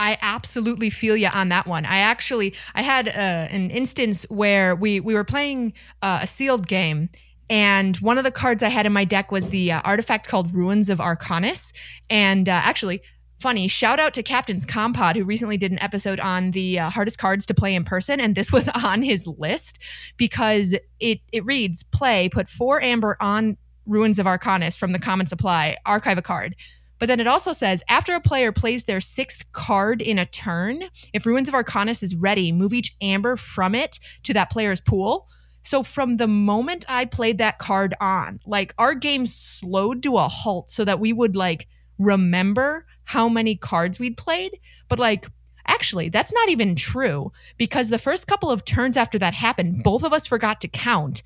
I 0.00 0.18
absolutely 0.20 0.90
feel 0.90 1.16
you 1.16 1.28
on 1.28 1.48
that 1.50 1.66
one. 1.66 1.84
I 1.84 1.98
actually 1.98 2.54
I 2.74 2.82
had 2.82 3.08
uh, 3.08 3.12
an 3.12 3.70
instance 3.70 4.24
where 4.28 4.74
we 4.74 5.00
we 5.00 5.14
were 5.14 5.24
playing 5.24 5.74
uh, 6.02 6.20
a 6.22 6.26
sealed 6.26 6.66
game 6.66 7.10
and 7.50 7.96
one 7.98 8.18
of 8.18 8.24
the 8.24 8.30
cards 8.30 8.62
I 8.62 8.68
had 8.68 8.86
in 8.86 8.92
my 8.92 9.04
deck 9.04 9.30
was 9.30 9.50
the 9.50 9.72
uh, 9.72 9.82
artifact 9.84 10.26
called 10.26 10.54
Ruins 10.54 10.88
of 10.88 10.98
Arcanis 10.98 11.72
and 12.08 12.48
uh, 12.48 12.52
actually 12.52 13.02
funny 13.40 13.68
shout 13.68 13.98
out 13.98 14.14
to 14.14 14.22
Captain's 14.22 14.64
Compod 14.64 15.16
who 15.16 15.24
recently 15.24 15.56
did 15.56 15.72
an 15.72 15.82
episode 15.82 16.20
on 16.20 16.52
the 16.52 16.78
uh, 16.78 16.90
hardest 16.90 17.18
cards 17.18 17.44
to 17.46 17.54
play 17.54 17.74
in 17.74 17.84
person 17.84 18.20
and 18.20 18.34
this 18.34 18.52
was 18.52 18.68
on 18.84 19.02
his 19.02 19.26
list 19.26 19.78
because 20.16 20.74
it 21.00 21.20
it 21.32 21.44
reads 21.44 21.82
play 21.82 22.28
put 22.28 22.48
4 22.48 22.80
amber 22.80 23.16
on 23.20 23.56
Ruins 23.84 24.18
of 24.18 24.26
Arcanis 24.26 24.76
from 24.76 24.92
the 24.92 24.98
common 24.98 25.26
supply 25.26 25.76
archive 25.84 26.18
a 26.18 26.22
card 26.22 26.54
but 27.02 27.08
then 27.08 27.18
it 27.18 27.26
also 27.26 27.52
says 27.52 27.82
after 27.88 28.14
a 28.14 28.20
player 28.20 28.52
plays 28.52 28.84
their 28.84 29.00
sixth 29.00 29.50
card 29.50 30.00
in 30.00 30.20
a 30.20 30.24
turn, 30.24 30.84
if 31.12 31.26
Ruins 31.26 31.48
of 31.48 31.54
Arcanis 31.54 32.00
is 32.00 32.14
ready, 32.14 32.52
move 32.52 32.72
each 32.72 32.94
amber 33.02 33.34
from 33.36 33.74
it 33.74 33.98
to 34.22 34.32
that 34.34 34.50
player's 34.50 34.80
pool. 34.80 35.28
So 35.64 35.82
from 35.82 36.18
the 36.18 36.28
moment 36.28 36.84
I 36.88 37.06
played 37.06 37.38
that 37.38 37.58
card 37.58 37.92
on, 38.00 38.38
like 38.46 38.72
our 38.78 38.94
game 38.94 39.26
slowed 39.26 40.04
to 40.04 40.16
a 40.16 40.28
halt 40.28 40.70
so 40.70 40.84
that 40.84 41.00
we 41.00 41.12
would 41.12 41.34
like 41.34 41.66
remember 41.98 42.86
how 43.02 43.28
many 43.28 43.56
cards 43.56 43.98
we'd 43.98 44.16
played. 44.16 44.60
But 44.88 45.00
like 45.00 45.26
Actually, 45.66 46.08
that's 46.08 46.32
not 46.32 46.48
even 46.48 46.74
true 46.74 47.32
because 47.56 47.88
the 47.88 47.98
first 47.98 48.26
couple 48.26 48.50
of 48.50 48.64
turns 48.64 48.96
after 48.96 49.18
that 49.18 49.34
happened, 49.34 49.82
both 49.84 50.02
of 50.02 50.12
us 50.12 50.26
forgot 50.26 50.60
to 50.60 50.68
count. 50.68 51.22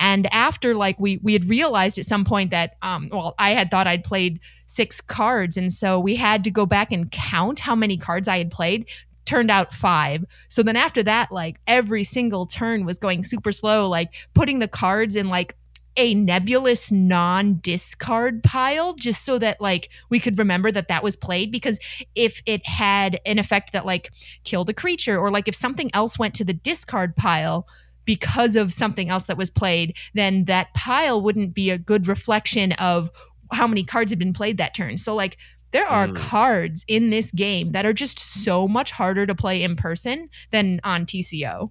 And 0.00 0.32
after 0.32 0.74
like 0.74 0.98
we 0.98 1.18
we 1.22 1.34
had 1.34 1.48
realized 1.48 1.98
at 1.98 2.06
some 2.06 2.24
point 2.24 2.50
that 2.50 2.76
um 2.82 3.08
well 3.12 3.34
I 3.38 3.50
had 3.50 3.70
thought 3.70 3.86
I'd 3.86 4.02
played 4.02 4.40
six 4.66 5.00
cards. 5.00 5.56
And 5.56 5.72
so 5.72 6.00
we 6.00 6.16
had 6.16 6.42
to 6.44 6.50
go 6.50 6.66
back 6.66 6.90
and 6.90 7.10
count 7.10 7.60
how 7.60 7.76
many 7.76 7.96
cards 7.96 8.26
I 8.26 8.38
had 8.38 8.50
played. 8.50 8.88
Turned 9.26 9.50
out 9.50 9.72
five. 9.72 10.24
So 10.48 10.62
then 10.62 10.74
after 10.74 11.02
that, 11.04 11.30
like 11.30 11.60
every 11.66 12.02
single 12.02 12.46
turn 12.46 12.84
was 12.84 12.98
going 12.98 13.22
super 13.22 13.52
slow, 13.52 13.88
like 13.88 14.14
putting 14.34 14.58
the 14.58 14.66
cards 14.66 15.14
in 15.14 15.28
like 15.28 15.56
a 15.96 16.14
nebulous 16.14 16.90
non-discard 16.90 18.42
pile 18.42 18.94
just 18.94 19.24
so 19.24 19.38
that 19.38 19.60
like 19.60 19.90
we 20.08 20.18
could 20.18 20.38
remember 20.38 20.72
that 20.72 20.88
that 20.88 21.02
was 21.02 21.14
played. 21.14 21.52
Because 21.52 21.78
if 22.14 22.42
it 22.46 22.66
had 22.66 23.20
an 23.26 23.38
effect 23.38 23.72
that 23.72 23.84
like 23.84 24.10
killed 24.44 24.70
a 24.70 24.74
creature 24.74 25.18
or 25.18 25.30
like 25.30 25.46
if 25.46 25.54
something 25.54 25.90
else 25.92 26.18
went 26.18 26.34
to 26.34 26.44
the 26.44 26.54
discard 26.54 27.16
pile 27.16 27.68
because 28.04 28.56
of 28.56 28.72
something 28.72 29.08
else 29.08 29.26
that 29.26 29.36
was 29.36 29.50
played 29.50 29.96
then 30.14 30.44
that 30.44 30.72
pile 30.74 31.20
wouldn't 31.20 31.54
be 31.54 31.70
a 31.70 31.78
good 31.78 32.06
reflection 32.06 32.72
of 32.72 33.10
how 33.52 33.66
many 33.66 33.82
cards 33.84 34.10
had 34.10 34.18
been 34.18 34.32
played 34.32 34.58
that 34.58 34.74
turn 34.74 34.96
so 34.98 35.14
like 35.14 35.36
there 35.72 35.86
are 35.86 36.08
Mm. 36.08 36.16
cards 36.16 36.84
in 36.88 37.10
this 37.10 37.30
game 37.30 37.70
that 37.72 37.86
are 37.86 37.92
just 37.92 38.18
so 38.18 38.66
much 38.66 38.90
harder 38.90 39.24
to 39.24 39.36
play 39.36 39.62
in 39.62 39.76
person 39.76 40.28
than 40.50 40.80
on 40.82 41.06
TCO. 41.06 41.70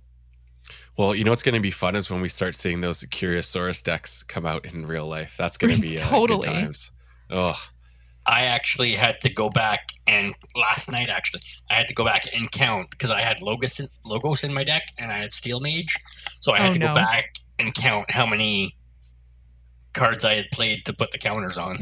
Well, 0.98 1.14
you 1.16 1.26
know 1.26 1.32
what's 1.32 1.44
going 1.44 1.56
to 1.56 1.60
be 1.62 1.70
fun 1.72 1.98
is 1.98 2.10
when 2.10 2.22
we 2.22 2.30
start 2.30 2.56
seeing 2.56 2.80
those 2.80 3.04
Curiosaurus 3.04 3.84
decks 3.84 4.24
come 4.24 4.46
out 4.46 4.66
in 4.66 4.86
real 4.88 5.06
life. 5.06 5.36
That's 5.38 5.58
going 5.58 5.76
to 5.76 5.82
be 5.82 6.00
uh, 6.00 6.08
Totally. 6.08 6.48
times. 6.48 6.94
Oh, 7.30 7.62
I 8.30 8.42
actually 8.44 8.92
had 8.94 9.20
to 9.22 9.30
go 9.34 9.50
back 9.50 9.90
and 10.06 10.32
last 10.56 10.92
night 10.92 11.10
actually 11.10 11.42
I 11.70 11.74
had 11.74 11.88
to 11.88 11.96
go 11.96 12.06
back 12.06 12.24
and 12.36 12.52
count 12.52 12.92
because 12.92 13.10
I 13.10 13.22
had 13.22 13.42
logos 13.42 13.80
in, 13.80 13.88
logos 14.06 14.44
in 14.44 14.54
my 14.54 14.64
deck 14.64 14.84
and 15.00 15.12
I 15.12 15.18
had 15.18 15.32
Steel 15.32 15.60
Mage, 15.60 15.96
so 16.40 16.54
I 16.54 16.60
had 16.60 16.70
Oh, 16.70 16.74
to 16.74 16.80
no. 16.80 16.88
go 16.90 16.94
back 16.94 17.26
and 17.58 17.74
count 17.74 18.12
how 18.12 18.28
many 18.28 18.74
cards 19.94 20.24
I 20.24 20.36
had 20.36 20.46
played 20.54 20.86
to 20.86 20.94
put 20.94 21.10
the 21.12 21.18
counters 21.18 21.58
on. 21.58 21.76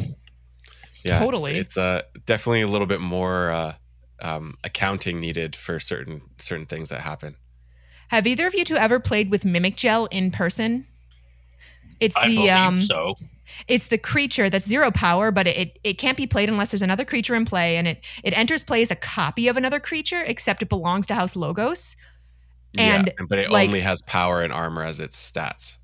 yeah. 1.03 1.19
Totally. 1.19 1.57
It's, 1.57 1.71
it's 1.71 1.77
uh, 1.77 2.03
definitely 2.25 2.61
a 2.61 2.67
little 2.67 2.87
bit 2.87 3.01
more 3.01 3.51
uh, 3.51 3.73
um, 4.21 4.55
accounting 4.63 5.19
needed 5.19 5.53
for 5.55 5.79
certain 5.79 6.21
certain 6.37 6.65
things 6.65 6.89
that 6.89 7.01
happen. 7.01 7.35
Have 8.09 8.25
either 8.25 8.47
of 8.47 8.55
you 8.55 8.63
two 8.63 8.77
ever 8.77 8.99
played 9.01 9.29
with 9.31 9.43
Mimic 9.43 9.75
Gel 9.75 10.05
in 10.07 10.31
person? 10.31 10.87
It's 11.99 12.15
I 12.17 12.27
the 12.27 12.49
um 12.51 12.75
so. 12.75 13.13
it's 13.67 13.87
the 13.87 13.97
creature 13.97 14.49
that's 14.49 14.65
zero 14.67 14.91
power, 14.91 15.31
but 15.31 15.47
it, 15.47 15.79
it 15.83 15.93
can't 15.97 16.17
be 16.17 16.27
played 16.27 16.49
unless 16.49 16.71
there's 16.71 16.81
another 16.81 17.05
creature 17.05 17.35
in 17.35 17.45
play, 17.45 17.77
and 17.77 17.87
it 17.87 18.03
it 18.23 18.37
enters 18.37 18.63
play 18.63 18.81
as 18.81 18.91
a 18.91 18.95
copy 18.95 19.47
of 19.47 19.57
another 19.57 19.79
creature, 19.79 20.21
except 20.25 20.61
it 20.61 20.69
belongs 20.69 21.07
to 21.07 21.15
House 21.15 21.35
Logos. 21.35 21.95
And, 22.77 23.07
yeah, 23.07 23.25
but 23.27 23.39
it 23.39 23.49
like- 23.49 23.69
only 23.69 23.79
has 23.79 24.01
power 24.03 24.41
and 24.43 24.53
armor 24.53 24.83
as 24.83 24.99
its 24.99 25.15
stats. 25.31 25.77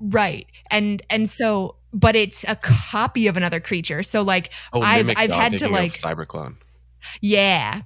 Right. 0.00 0.46
And 0.70 1.00
and 1.08 1.28
so 1.28 1.76
but 1.94 2.16
it's 2.16 2.44
a 2.48 2.56
copy 2.56 3.26
of 3.26 3.36
another 3.36 3.60
creature. 3.60 4.02
So 4.02 4.20
like 4.22 4.50
Oh, 4.72 4.80
I've- 4.82 5.14
I've 5.16 5.30
Doll, 5.30 5.38
had 5.40 5.58
to, 5.58 5.68
like- 5.68 5.92
Cyberclone. 5.92 6.56
Yeah. 7.20 7.82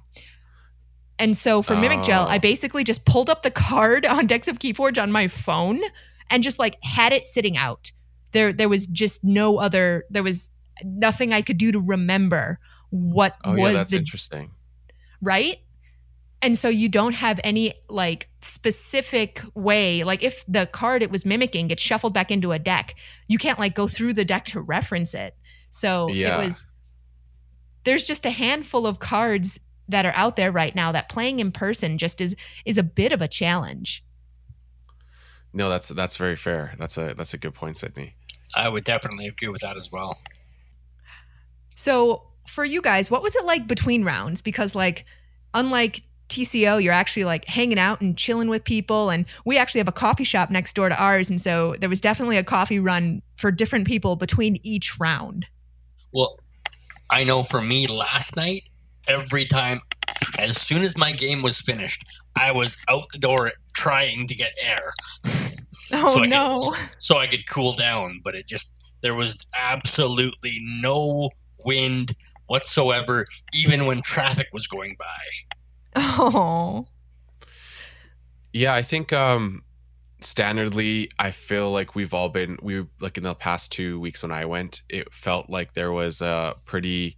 And 1.19 1.35
so 1.35 1.61
for 1.61 1.75
Mimic 1.75 2.03
Gel, 2.03 2.25
Oh. 2.25 2.29
I 2.29 2.37
basically 2.37 2.83
just 2.83 3.03
pulled 3.05 3.29
up 3.29 3.43
the 3.43 3.51
card 3.51 4.05
on 4.15 4.27
Decks 4.27 4.47
of 4.47 4.59
Keyforge 4.59 5.01
on 5.01 5.11
my 5.11 5.27
phone 5.27 5.81
and 6.29 6.43
just 6.43 6.59
like 6.59 6.77
had 6.83 7.13
it 7.13 7.23
sitting 7.23 7.57
out. 7.57 7.91
There 8.31 8.51
there 8.53 8.69
was 8.69 8.87
just 8.87 9.23
no 9.23 9.57
other 9.57 10.05
there 10.09 10.23
was 10.23 10.51
nothing 10.83 11.33
I 11.33 11.41
could 11.41 11.57
do 11.57 11.71
to 11.71 11.79
remember 11.79 12.59
what 12.89 13.35
Oh 13.43 13.55
yeah, 13.55 13.61
was 13.63 13.73
that's 13.73 13.91
the 13.91 13.97
interesting. 13.97 14.51
right? 15.21 15.57
And 16.41 16.55
so 16.55 16.69
you 16.69 16.87
don't 16.87 17.13
have 17.15 17.39
any 17.43 17.73
like 17.89 18.29
specific 18.41 19.41
way, 19.55 20.03
like 20.03 20.23
if 20.23 20.43
the 20.47 20.67
card 20.67 21.01
it 21.01 21.09
was 21.09 21.25
mimicking 21.25 21.67
gets 21.67 21.81
shuffled 21.81 22.13
back 22.13 22.29
into 22.29 22.51
a 22.51 22.59
deck, 22.59 22.93
you 23.27 23.39
can't 23.39 23.57
like 23.57 23.73
go 23.73 23.87
through 23.87 24.13
the 24.13 24.23
deck 24.25 24.45
to 24.45 24.61
reference 24.61 25.13
it. 25.15 25.35
So 25.71 26.09
Yeah. 26.09 26.35
it 26.39 26.45
was 26.45 26.65
there's 27.85 28.05
just 28.05 28.25
a 28.25 28.29
handful 28.29 28.85
of 28.85 28.99
cards 28.99 29.59
that 29.89 30.05
are 30.05 30.13
out 30.15 30.35
there 30.35 30.51
right 30.51 30.75
now 30.75 30.91
that 30.91 31.07
playing 31.09 31.39
in 31.39 31.51
person 31.51 31.97
just 31.97 32.19
is 32.21 32.35
is 32.65 32.77
a 32.77 32.83
bit 32.83 33.11
of 33.11 33.21
a 33.21 33.27
challenge. 33.27 34.03
No, 35.57 35.69
that's 35.69 35.89
that's 35.89 36.17
very 36.17 36.35
fair. 36.35 36.75
That's 36.77 36.99
a 36.99 37.15
that's 37.15 37.33
a 37.33 37.37
good 37.39 37.55
point, 37.55 37.77
Sydney. 37.77 38.13
I 38.55 38.69
would 38.69 38.83
definitely 38.83 39.25
agree 39.25 39.47
with 39.47 39.61
that 39.61 39.75
as 39.75 39.91
well. 39.91 40.15
So 41.75 42.27
for 42.45 42.63
you 42.63 42.79
guys, 42.79 43.09
what 43.09 43.23
was 43.23 43.35
it 43.35 43.43
like 43.43 43.65
between 43.65 44.03
rounds? 44.03 44.43
Because 44.43 44.75
like, 44.75 45.05
unlike 45.55 46.03
TCO, 46.29 46.81
you're 46.83 46.93
actually 46.93 47.23
like 47.23 47.45
hanging 47.45 47.79
out 47.79 48.01
and 48.01 48.15
chilling 48.15 48.49
with 48.49 48.65
people, 48.65 49.09
and 49.09 49.25
we 49.45 49.57
actually 49.57 49.79
have 49.79 49.87
a 49.87 49.93
coffee 49.93 50.23
shop 50.23 50.51
next 50.51 50.73
door 50.73 50.89
to 50.89 51.03
ours, 51.03 51.27
and 51.27 51.41
so 51.41 51.73
there 51.79 51.89
was 51.89 52.01
definitely 52.01 52.37
a 52.37 52.43
coffee 52.43 52.79
run 52.79 53.23
for 53.35 53.49
different 53.49 53.87
people 53.87 54.15
between 54.15 54.59
each 54.61 54.99
round. 54.99 55.47
Well, 56.13 56.37
I 57.09 57.23
know 57.23 57.41
for 57.41 57.61
me 57.61 57.87
last 57.87 58.35
night, 58.35 58.69
every 59.07 59.45
time, 59.45 59.79
as 60.39 60.61
soon 60.61 60.83
as 60.83 60.97
my 60.97 61.11
game 61.11 61.41
was 61.41 61.59
finished, 61.61 62.03
I 62.35 62.51
was 62.51 62.77
out 62.89 63.05
the 63.11 63.19
door 63.19 63.51
trying 63.73 64.27
to 64.27 64.35
get 64.35 64.53
air. 64.61 64.91
Oh 65.93 66.15
so 66.15 66.23
I 66.23 66.25
no! 66.25 66.55
Could, 66.55 67.01
so 67.01 67.17
I 67.17 67.27
could 67.27 67.47
cool 67.47 67.71
down, 67.71 68.19
but 68.23 68.35
it 68.35 68.45
just 68.45 68.69
there 69.01 69.15
was 69.15 69.37
absolutely 69.57 70.57
no 70.81 71.29
wind 71.63 72.13
whatsoever, 72.47 73.25
even 73.53 73.85
when 73.85 74.01
traffic 74.01 74.47
was 74.51 74.67
going 74.67 74.95
by. 74.99 75.55
Oh, 75.95 76.83
Yeah, 78.53 78.73
I 78.73 78.81
think 78.81 79.13
um 79.13 79.63
standardly 80.21 81.09
I 81.19 81.31
feel 81.31 81.71
like 81.71 81.93
we've 81.95 82.13
all 82.13 82.29
been 82.29 82.57
we 82.61 82.85
like 82.99 83.17
in 83.17 83.23
the 83.23 83.35
past 83.35 83.71
2 83.71 83.99
weeks 83.99 84.23
when 84.23 84.31
I 84.31 84.45
went, 84.45 84.81
it 84.89 85.13
felt 85.13 85.49
like 85.49 85.73
there 85.73 85.91
was 85.91 86.21
a 86.21 86.55
pretty 86.65 87.17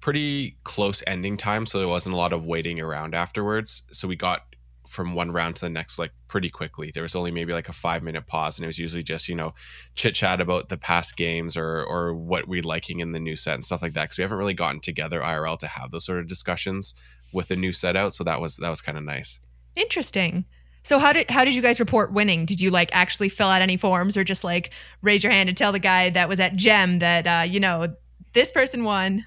pretty 0.00 0.56
close 0.64 1.02
ending 1.06 1.36
time, 1.36 1.66
so 1.66 1.78
there 1.78 1.88
wasn't 1.88 2.14
a 2.14 2.18
lot 2.18 2.32
of 2.32 2.44
waiting 2.44 2.80
around 2.80 3.14
afterwards. 3.14 3.84
So 3.90 4.08
we 4.08 4.16
got 4.16 4.42
from 4.86 5.14
one 5.14 5.30
round 5.30 5.54
to 5.54 5.60
the 5.60 5.70
next 5.70 5.98
like 5.98 6.12
pretty 6.28 6.48
quickly. 6.48 6.90
There 6.92 7.02
was 7.02 7.14
only 7.14 7.30
maybe 7.30 7.52
like 7.52 7.68
a 7.68 7.74
5 7.74 8.02
minute 8.02 8.26
pause 8.26 8.58
and 8.58 8.64
it 8.64 8.68
was 8.68 8.78
usually 8.78 9.02
just, 9.02 9.28
you 9.28 9.34
know, 9.34 9.52
chit 9.94 10.14
chat 10.14 10.40
about 10.40 10.70
the 10.70 10.78
past 10.78 11.14
games 11.14 11.58
or 11.58 11.84
or 11.84 12.14
what 12.14 12.48
we're 12.48 12.62
liking 12.62 13.00
in 13.00 13.12
the 13.12 13.20
new 13.20 13.36
set 13.36 13.52
and 13.52 13.64
stuff 13.64 13.82
like 13.82 13.92
that 13.92 14.08
cuz 14.08 14.16
we 14.16 14.22
haven't 14.22 14.38
really 14.38 14.54
gotten 14.54 14.80
together 14.80 15.20
IRL 15.20 15.58
to 15.58 15.66
have 15.66 15.90
those 15.90 16.06
sort 16.06 16.20
of 16.20 16.26
discussions 16.26 16.94
with 17.32 17.48
the 17.48 17.56
new 17.56 17.72
set 17.72 17.96
out, 17.96 18.14
so 18.14 18.24
that 18.24 18.40
was 18.40 18.56
that 18.56 18.70
was 18.70 18.80
kind 18.80 18.96
of 18.98 19.04
nice. 19.04 19.40
interesting. 19.76 20.44
So 20.82 20.98
how 20.98 21.12
did 21.12 21.30
how 21.30 21.44
did 21.44 21.54
you 21.54 21.62
guys 21.62 21.80
report 21.80 22.12
winning? 22.12 22.46
Did 22.46 22.60
you 22.60 22.70
like 22.70 22.88
actually 22.92 23.28
fill 23.28 23.48
out 23.48 23.60
any 23.60 23.76
forms, 23.76 24.16
or 24.16 24.24
just 24.24 24.42
like 24.44 24.72
raise 25.02 25.22
your 25.22 25.32
hand 25.32 25.48
and 25.48 25.58
tell 25.58 25.72
the 25.72 25.78
guy 25.78 26.10
that 26.10 26.28
was 26.28 26.40
at 26.40 26.56
Gem 26.56 27.00
that 27.00 27.26
uh, 27.26 27.44
you 27.44 27.60
know 27.60 27.94
this 28.32 28.50
person 28.50 28.84
won? 28.84 29.26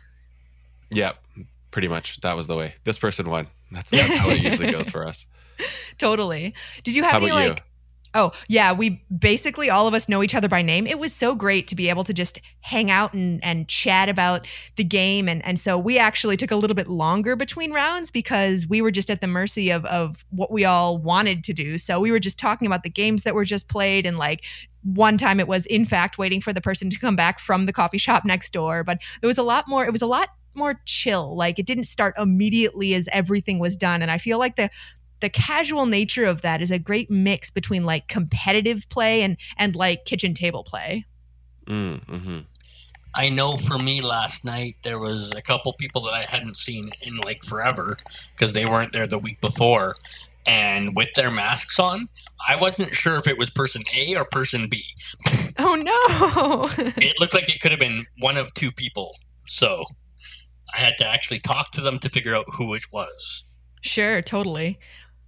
Yeah, 0.91 1.13
pretty 1.71 1.87
much. 1.87 2.17
That 2.19 2.35
was 2.35 2.47
the 2.47 2.55
way. 2.55 2.75
This 2.83 2.97
person 2.97 3.29
won. 3.29 3.47
That's 3.71 3.91
that's 3.91 4.15
how 4.15 4.29
it 4.29 4.43
usually 4.43 4.71
goes 4.71 4.87
for 4.87 5.07
us. 5.07 5.27
Totally. 5.97 6.53
Did 6.83 6.95
you 6.95 7.03
have 7.03 7.21
any 7.21 7.31
about 7.31 7.43
you? 7.43 7.49
like 7.49 7.63
Oh, 8.13 8.33
yeah, 8.49 8.73
we 8.73 9.01
basically 9.17 9.69
all 9.69 9.87
of 9.87 9.93
us 9.93 10.09
know 10.09 10.21
each 10.21 10.35
other 10.35 10.49
by 10.49 10.61
name. 10.61 10.85
It 10.85 10.99
was 10.99 11.13
so 11.13 11.33
great 11.33 11.67
to 11.69 11.75
be 11.75 11.89
able 11.89 12.03
to 12.03 12.13
just 12.13 12.41
hang 12.59 12.91
out 12.91 13.13
and, 13.13 13.41
and 13.41 13.69
chat 13.69 14.09
about 14.09 14.45
the 14.75 14.83
game. 14.83 15.29
And, 15.29 15.45
and 15.45 15.57
so 15.57 15.77
we 15.77 15.97
actually 15.97 16.35
took 16.35 16.51
a 16.51 16.57
little 16.57 16.75
bit 16.75 16.89
longer 16.89 17.37
between 17.37 17.71
rounds 17.71 18.11
because 18.11 18.67
we 18.67 18.81
were 18.81 18.91
just 18.91 19.09
at 19.09 19.21
the 19.21 19.27
mercy 19.27 19.69
of, 19.69 19.85
of 19.85 20.25
what 20.29 20.51
we 20.51 20.65
all 20.65 20.97
wanted 20.97 21.41
to 21.45 21.53
do. 21.53 21.77
So 21.77 22.01
we 22.01 22.11
were 22.11 22.19
just 22.19 22.37
talking 22.37 22.65
about 22.65 22.83
the 22.83 22.89
games 22.89 23.23
that 23.23 23.33
were 23.33 23.45
just 23.45 23.69
played. 23.69 24.05
And 24.05 24.17
like 24.17 24.43
one 24.83 25.17
time 25.17 25.39
it 25.39 25.47
was, 25.47 25.65
in 25.67 25.85
fact, 25.85 26.17
waiting 26.17 26.41
for 26.41 26.51
the 26.51 26.61
person 26.61 26.89
to 26.89 26.99
come 26.99 27.15
back 27.15 27.39
from 27.39 27.65
the 27.65 27.73
coffee 27.73 27.97
shop 27.97 28.25
next 28.25 28.51
door. 28.51 28.83
But 28.83 28.99
there 29.21 29.29
was 29.29 29.37
a 29.37 29.43
lot 29.43 29.69
more, 29.69 29.85
it 29.85 29.91
was 29.93 30.01
a 30.01 30.07
lot 30.07 30.29
more 30.55 30.81
chill. 30.85 31.35
Like 31.35 31.59
it 31.59 31.65
didn't 31.65 31.85
start 31.85 32.15
immediately 32.17 32.93
as 32.93 33.07
everything 33.11 33.59
was 33.59 33.75
done. 33.75 34.01
And 34.01 34.11
I 34.11 34.17
feel 34.17 34.39
like 34.39 34.55
the 34.55 34.69
the 35.19 35.29
casual 35.29 35.85
nature 35.85 36.25
of 36.25 36.41
that 36.41 36.61
is 36.61 36.71
a 36.71 36.79
great 36.79 37.11
mix 37.11 37.49
between 37.51 37.85
like 37.85 38.07
competitive 38.07 38.87
play 38.89 39.21
and 39.21 39.37
and 39.57 39.75
like 39.75 40.05
kitchen 40.05 40.33
table 40.33 40.63
play. 40.63 41.05
Mm, 41.67 42.03
hmm 42.03 42.39
I 43.13 43.29
know 43.29 43.57
for 43.57 43.77
me 43.77 44.01
last 44.01 44.45
night 44.45 44.75
there 44.83 44.97
was 44.97 45.33
a 45.35 45.41
couple 45.41 45.73
people 45.73 46.01
that 46.01 46.13
I 46.13 46.21
hadn't 46.21 46.55
seen 46.55 46.89
in 47.05 47.17
like 47.17 47.43
forever 47.43 47.97
because 48.31 48.53
they 48.53 48.65
weren't 48.65 48.93
there 48.93 49.07
the 49.07 49.19
week 49.19 49.41
before. 49.41 49.95
And 50.47 50.89
with 50.95 51.09
their 51.13 51.29
masks 51.29 51.77
on, 51.77 52.07
I 52.47 52.55
wasn't 52.55 52.93
sure 52.95 53.15
if 53.17 53.27
it 53.27 53.37
was 53.37 53.49
person 53.51 53.83
A 53.95 54.15
or 54.15 54.25
person 54.25 54.67
B. 54.71 54.81
Oh 55.59 55.75
no. 55.75 56.69
It 56.97 57.19
looked 57.19 57.33
like 57.33 57.49
it 57.53 57.59
could 57.59 57.71
have 57.71 57.79
been 57.79 58.03
one 58.19 58.37
of 58.37 58.53
two 58.53 58.71
people. 58.71 59.11
So 59.47 59.83
I 60.73 60.79
had 60.79 60.97
to 60.99 61.07
actually 61.07 61.39
talk 61.39 61.71
to 61.71 61.81
them 61.81 61.99
to 61.99 62.09
figure 62.09 62.35
out 62.35 62.45
who 62.53 62.73
it 62.73 62.83
was. 62.91 63.43
sure, 63.81 64.21
totally. 64.21 64.79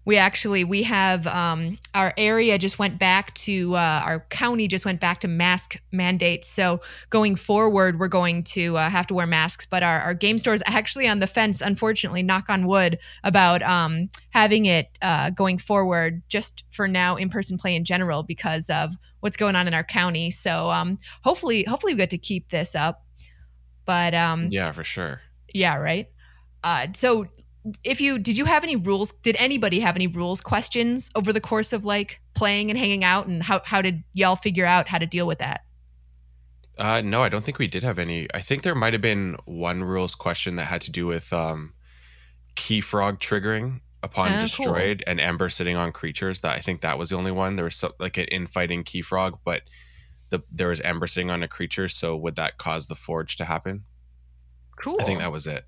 we 0.05 0.17
actually 0.17 0.63
we 0.63 0.83
have 0.83 1.25
um, 1.27 1.77
our 1.95 2.13
area 2.17 2.57
just 2.57 2.77
went 2.77 2.99
back 2.99 3.33
to 3.35 3.75
uh, 3.75 4.01
our 4.05 4.25
county 4.29 4.67
just 4.67 4.85
went 4.85 4.99
back 4.99 5.21
to 5.21 5.27
mask 5.27 5.79
mandates 5.91 6.47
so 6.47 6.81
going 7.09 7.35
forward 7.35 7.99
we're 7.99 8.07
going 8.07 8.43
to 8.43 8.77
uh, 8.77 8.89
have 8.89 9.07
to 9.07 9.13
wear 9.13 9.25
masks 9.25 9.65
but 9.65 9.81
our, 9.81 10.01
our 10.01 10.13
game 10.13 10.37
store 10.37 10.53
is 10.53 10.63
actually 10.65 11.07
on 11.07 11.19
the 11.19 11.27
fence 11.27 11.61
unfortunately 11.61 12.21
knock 12.21 12.49
on 12.49 12.65
wood 12.67 12.99
about 13.23 13.61
um, 13.63 14.09
having 14.31 14.65
it 14.65 14.97
uh, 15.01 15.29
going 15.29 15.57
forward 15.57 16.21
just 16.27 16.65
for 16.69 16.87
now 16.87 17.15
in-person 17.15 17.57
play 17.57 17.75
in 17.75 17.85
general 17.85 18.23
because 18.23 18.69
of 18.69 18.93
what's 19.21 19.37
going 19.37 19.55
on 19.55 19.67
in 19.67 19.73
our 19.73 19.83
county 19.83 20.29
so 20.29 20.69
um, 20.69 20.99
hopefully 21.23 21.63
hopefully 21.63 21.93
we 21.93 21.97
get 21.97 22.09
to 22.09 22.17
keep 22.17 22.49
this 22.49 22.75
up 22.75 23.05
but 23.85 24.13
um, 24.13 24.47
Yeah, 24.49 24.71
for 24.71 24.83
sure. 24.83 25.21
Yeah, 25.53 25.75
right. 25.75 26.07
Uh, 26.63 26.87
so, 26.93 27.27
if 27.83 28.01
you 28.01 28.19
did 28.19 28.37
you 28.37 28.45
have 28.45 28.63
any 28.63 28.75
rules? 28.75 29.13
Did 29.21 29.35
anybody 29.37 29.79
have 29.79 29.95
any 29.95 30.07
rules 30.07 30.41
questions 30.41 31.09
over 31.15 31.31
the 31.31 31.41
course 31.41 31.71
of 31.71 31.85
like 31.85 32.19
playing 32.33 32.69
and 32.69 32.77
hanging 32.77 33.03
out, 33.03 33.27
and 33.27 33.43
how 33.43 33.61
how 33.63 33.81
did 33.81 34.03
y'all 34.13 34.35
figure 34.35 34.65
out 34.65 34.89
how 34.89 34.97
to 34.97 35.05
deal 35.05 35.27
with 35.27 35.39
that? 35.39 35.61
Uh, 36.77 37.01
no, 37.05 37.21
I 37.21 37.29
don't 37.29 37.43
think 37.43 37.59
we 37.59 37.67
did 37.67 37.83
have 37.83 37.99
any. 37.99 38.27
I 38.33 38.39
think 38.39 38.63
there 38.63 38.75
might 38.75 38.93
have 38.93 39.01
been 39.01 39.37
one 39.45 39.83
rules 39.83 40.15
question 40.15 40.55
that 40.55 40.65
had 40.65 40.81
to 40.81 40.91
do 40.91 41.05
with 41.05 41.31
um, 41.31 41.73
key 42.55 42.81
frog 42.81 43.19
triggering 43.19 43.81
upon 44.01 44.29
cool. 44.29 44.41
destroyed 44.41 45.03
and 45.05 45.21
amber 45.21 45.49
sitting 45.49 45.75
on 45.75 45.91
creatures. 45.91 46.41
That 46.41 46.53
I 46.53 46.59
think 46.59 46.81
that 46.81 46.97
was 46.97 47.09
the 47.09 47.15
only 47.15 47.31
one. 47.31 47.55
There 47.55 47.65
was 47.65 47.75
some, 47.75 47.91
like 47.99 48.17
an 48.17 48.25
infighting 48.25 48.83
key 48.83 49.01
frog, 49.01 49.39
but 49.45 49.61
the 50.29 50.43
there 50.51 50.69
was 50.69 50.81
amber 50.81 51.07
sitting 51.07 51.29
on 51.29 51.43
a 51.43 51.47
creature. 51.47 51.87
So 51.87 52.15
would 52.17 52.35
that 52.35 52.57
cause 52.57 52.87
the 52.87 52.95
forge 52.95 53.37
to 53.37 53.45
happen? 53.45 53.83
Cool. 54.83 54.97
I 54.99 55.03
think 55.05 55.19
that 55.19 55.31
was 55.31 55.47
it. 55.47 55.65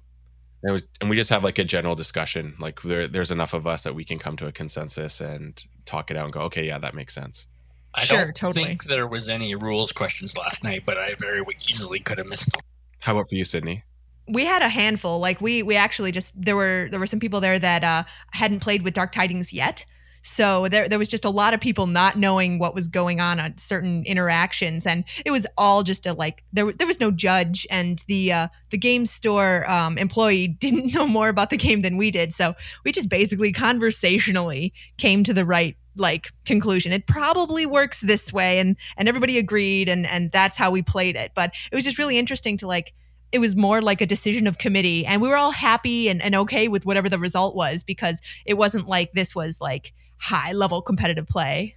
And, 0.61 0.71
it 0.71 0.73
was, 0.73 0.83
and 0.99 1.09
we 1.09 1.15
just 1.15 1.29
have 1.29 1.43
like 1.43 1.57
a 1.57 1.63
general 1.63 1.95
discussion. 1.95 2.55
Like 2.59 2.81
there, 2.81 3.07
there's 3.07 3.31
enough 3.31 3.53
of 3.53 3.65
us 3.65 3.83
that 3.83 3.95
we 3.95 4.03
can 4.03 4.19
come 4.19 4.35
to 4.37 4.47
a 4.47 4.51
consensus 4.51 5.21
and 5.21 5.63
talk 5.85 6.11
it 6.11 6.17
out 6.17 6.25
and 6.25 6.33
go, 6.33 6.41
okay, 6.41 6.67
yeah, 6.67 6.77
that 6.79 6.93
makes 6.93 7.13
sense. 7.13 7.47
I 7.93 8.03
Sure, 8.03 8.25
don't 8.25 8.35
totally. 8.35 8.65
think 8.65 8.83
there 8.83 9.07
was 9.07 9.29
any 9.29 9.55
rules 9.55 9.93
questions 9.93 10.35
last 10.35 10.65
night, 10.65 10.83
but 10.85 10.97
I 10.97 11.15
very 11.17 11.41
easily 11.69 11.99
could 11.99 12.17
have 12.17 12.27
missed 12.27 12.51
them. 12.51 12.61
How 13.03 13.13
about 13.13 13.29
for 13.29 13.35
you, 13.35 13.45
Sydney? 13.45 13.83
we 14.27 14.45
had 14.45 14.61
a 14.61 14.69
handful. 14.69 15.19
Like 15.19 15.39
we 15.39 15.63
we 15.63 15.75
actually 15.75 16.11
just 16.11 16.33
there 16.39 16.55
were 16.55 16.87
there 16.89 16.99
were 16.99 17.05
some 17.05 17.19
people 17.19 17.41
there 17.41 17.59
that 17.59 17.83
uh, 17.83 18.03
hadn't 18.31 18.59
played 18.61 18.81
with 18.81 18.93
Dark 18.93 19.11
Tidings 19.11 19.53
yet. 19.53 19.85
So 20.25 20.67
there 20.69 20.89
there 20.89 20.97
was 20.97 21.07
just 21.07 21.23
a 21.23 21.29
lot 21.29 21.53
of 21.53 21.59
people 21.59 21.85
not 21.85 22.17
knowing 22.17 22.57
what 22.57 22.73
was 22.73 22.87
going 22.87 23.21
on 23.21 23.39
on 23.39 23.59
certain 23.59 24.03
interactions, 24.07 24.87
and 24.87 25.03
it 25.23 25.29
was 25.29 25.45
all 25.55 25.83
just 25.83 26.07
a 26.07 26.13
like 26.13 26.43
there 26.51 26.71
there 26.73 26.87
was 26.87 26.99
no 26.99 27.11
judge, 27.11 27.67
and 27.69 28.03
the 28.07 28.33
uh, 28.33 28.47
the 28.71 28.77
game 28.79 29.05
store 29.05 29.69
um, 29.69 29.99
employee 29.99 30.47
didn't 30.59 30.95
know 30.95 31.05
more 31.05 31.29
about 31.29 31.51
the 31.51 31.57
game 31.57 31.81
than 31.81 31.95
we 31.95 32.09
did. 32.09 32.33
So 32.33 32.55
we 32.83 32.91
just 32.91 33.07
basically 33.07 33.53
conversationally 33.53 34.73
came 34.97 35.23
to 35.25 35.33
the 35.33 35.45
right 35.45 35.77
like 35.95 36.31
conclusion. 36.43 36.91
It 36.91 37.05
probably 37.05 37.67
works 37.67 37.99
this 37.99 38.33
way, 38.33 38.57
and 38.57 38.77
and 38.97 39.07
everybody 39.07 39.37
agreed, 39.37 39.87
and 39.87 40.07
and 40.07 40.31
that's 40.31 40.57
how 40.57 40.71
we 40.71 40.81
played 40.81 41.15
it. 41.15 41.33
But 41.35 41.53
it 41.71 41.75
was 41.75 41.83
just 41.83 41.99
really 41.99 42.17
interesting 42.17 42.57
to 42.57 42.67
like 42.67 42.93
it 43.31 43.39
was 43.39 43.55
more 43.55 43.79
like 43.79 44.01
a 44.01 44.05
decision 44.05 44.47
of 44.47 44.57
committee 44.57 45.05
and 45.05 45.21
we 45.21 45.27
were 45.27 45.35
all 45.35 45.51
happy 45.51 46.07
and, 46.07 46.21
and 46.21 46.35
okay 46.35 46.67
with 46.69 46.85
whatever 46.85 47.09
the 47.09 47.19
result 47.19 47.53
was 47.53 47.83
because 47.83 48.21
it 48.45 48.53
wasn't 48.53 48.87
like 48.87 49.11
this 49.11 49.35
was 49.35 49.59
like 49.59 49.91
high 50.17 50.51
level 50.51 50.81
competitive 50.81 51.27
play 51.27 51.75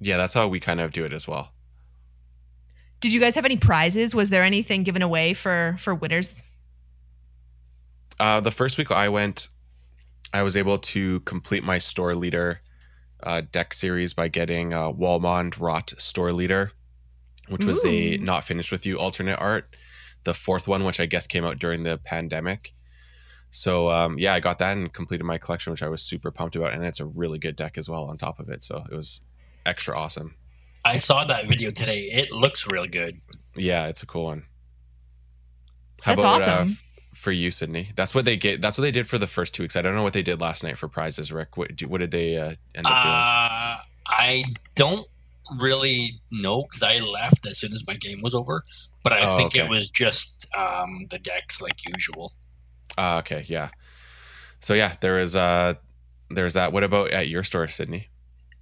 Yeah, 0.00 0.16
that's 0.16 0.34
how 0.34 0.48
we 0.48 0.60
kind 0.60 0.80
of 0.80 0.92
do 0.92 1.04
it 1.04 1.12
as 1.12 1.26
well. 1.28 1.52
did 3.00 3.12
you 3.12 3.20
guys 3.20 3.34
have 3.34 3.44
any 3.44 3.56
prizes 3.56 4.14
was 4.14 4.30
there 4.30 4.42
anything 4.42 4.82
given 4.84 5.02
away 5.02 5.34
for 5.34 5.76
for 5.78 5.94
winners 5.94 6.42
Uh, 8.20 8.40
the 8.40 8.50
first 8.50 8.78
week 8.78 8.90
I 8.90 9.08
went, 9.08 9.48
I 10.32 10.42
was 10.42 10.56
able 10.56 10.78
to 10.78 11.20
complete 11.20 11.64
my 11.64 11.78
store 11.78 12.14
leader 12.14 12.60
uh, 13.22 13.42
deck 13.50 13.72
series 13.74 14.14
by 14.14 14.28
getting 14.28 14.72
uh, 14.72 14.92
Walmond 14.92 15.60
Rot 15.60 15.90
store 15.98 16.32
leader, 16.32 16.70
which 17.48 17.64
was 17.64 17.84
a 17.84 18.16
not 18.18 18.44
finished 18.44 18.70
with 18.70 18.84
you 18.86 18.98
alternate 18.98 19.38
art. 19.40 19.74
The 20.24 20.34
fourth 20.34 20.68
one, 20.68 20.84
which 20.84 21.00
I 21.00 21.06
guess 21.06 21.26
came 21.26 21.44
out 21.44 21.58
during 21.58 21.82
the 21.82 21.98
pandemic. 21.98 22.74
So 23.54 23.90
um, 23.90 24.18
yeah, 24.18 24.32
I 24.32 24.40
got 24.40 24.58
that 24.60 24.76
and 24.76 24.90
completed 24.92 25.24
my 25.24 25.36
collection, 25.36 25.70
which 25.72 25.82
I 25.82 25.88
was 25.88 26.02
super 26.02 26.30
pumped 26.30 26.56
about, 26.56 26.72
and 26.72 26.84
it's 26.84 27.00
a 27.00 27.04
really 27.04 27.38
good 27.38 27.54
deck 27.54 27.76
as 27.76 27.88
well 27.88 28.04
on 28.04 28.16
top 28.16 28.40
of 28.40 28.48
it. 28.48 28.62
So 28.62 28.82
it 28.90 28.94
was 28.94 29.26
extra 29.66 29.96
awesome. 29.96 30.34
I 30.86 30.96
saw 30.96 31.24
that 31.24 31.46
video 31.46 31.70
today. 31.70 32.00
It 32.12 32.32
looks 32.32 32.66
real 32.66 32.86
good. 32.86 33.20
Yeah, 33.54 33.86
it's 33.88 34.02
a 34.02 34.06
cool 34.06 34.24
one. 34.24 34.44
How 36.02 36.14
That's 36.16 36.20
about 36.22 36.42
uh, 36.42 36.52
awesome. 36.62 36.68
f- 36.72 36.84
for 37.14 37.30
you, 37.30 37.50
Sydney? 37.50 37.90
That's 37.94 38.14
what 38.14 38.24
they 38.24 38.36
get. 38.38 38.62
That's 38.62 38.78
what 38.78 38.82
they 38.82 38.90
did 38.90 39.06
for 39.06 39.18
the 39.18 39.26
first 39.26 39.54
two 39.54 39.62
weeks. 39.64 39.76
I 39.76 39.82
don't 39.82 39.94
know 39.94 40.02
what 40.02 40.14
they 40.14 40.22
did 40.22 40.40
last 40.40 40.64
night 40.64 40.78
for 40.78 40.88
prizes. 40.88 41.30
Rick, 41.30 41.56
what, 41.58 41.76
do- 41.76 41.88
what 41.88 42.00
did 42.00 42.10
they 42.10 42.36
uh, 42.38 42.54
end 42.74 42.86
up 42.86 43.02
doing? 43.02 43.14
Uh, 43.14 43.76
I 44.08 44.44
don't 44.74 45.06
really 45.60 46.20
know 46.40 46.62
because 46.62 46.82
I 46.82 46.98
left 47.00 47.46
as 47.46 47.58
soon 47.58 47.72
as 47.72 47.84
my 47.86 47.94
game 47.94 48.18
was 48.22 48.34
over, 48.34 48.62
but 49.04 49.12
I 49.12 49.20
Oh, 49.34 49.36
think 49.36 49.54
it 49.54 49.68
was 49.68 49.90
just 49.90 50.46
um, 50.56 50.88
the 51.10 51.18
decks 51.18 51.60
like 51.60 51.76
usual. 51.86 52.32
Uh, 52.98 53.18
okay, 53.18 53.44
yeah. 53.46 53.70
So 54.60 54.74
yeah, 54.74 54.94
there 55.00 55.18
is 55.18 55.34
uh, 55.34 55.74
there's 56.30 56.54
that. 56.54 56.72
What 56.72 56.84
about 56.84 57.10
at 57.10 57.28
your 57.28 57.42
store, 57.42 57.68
Sydney? 57.68 58.08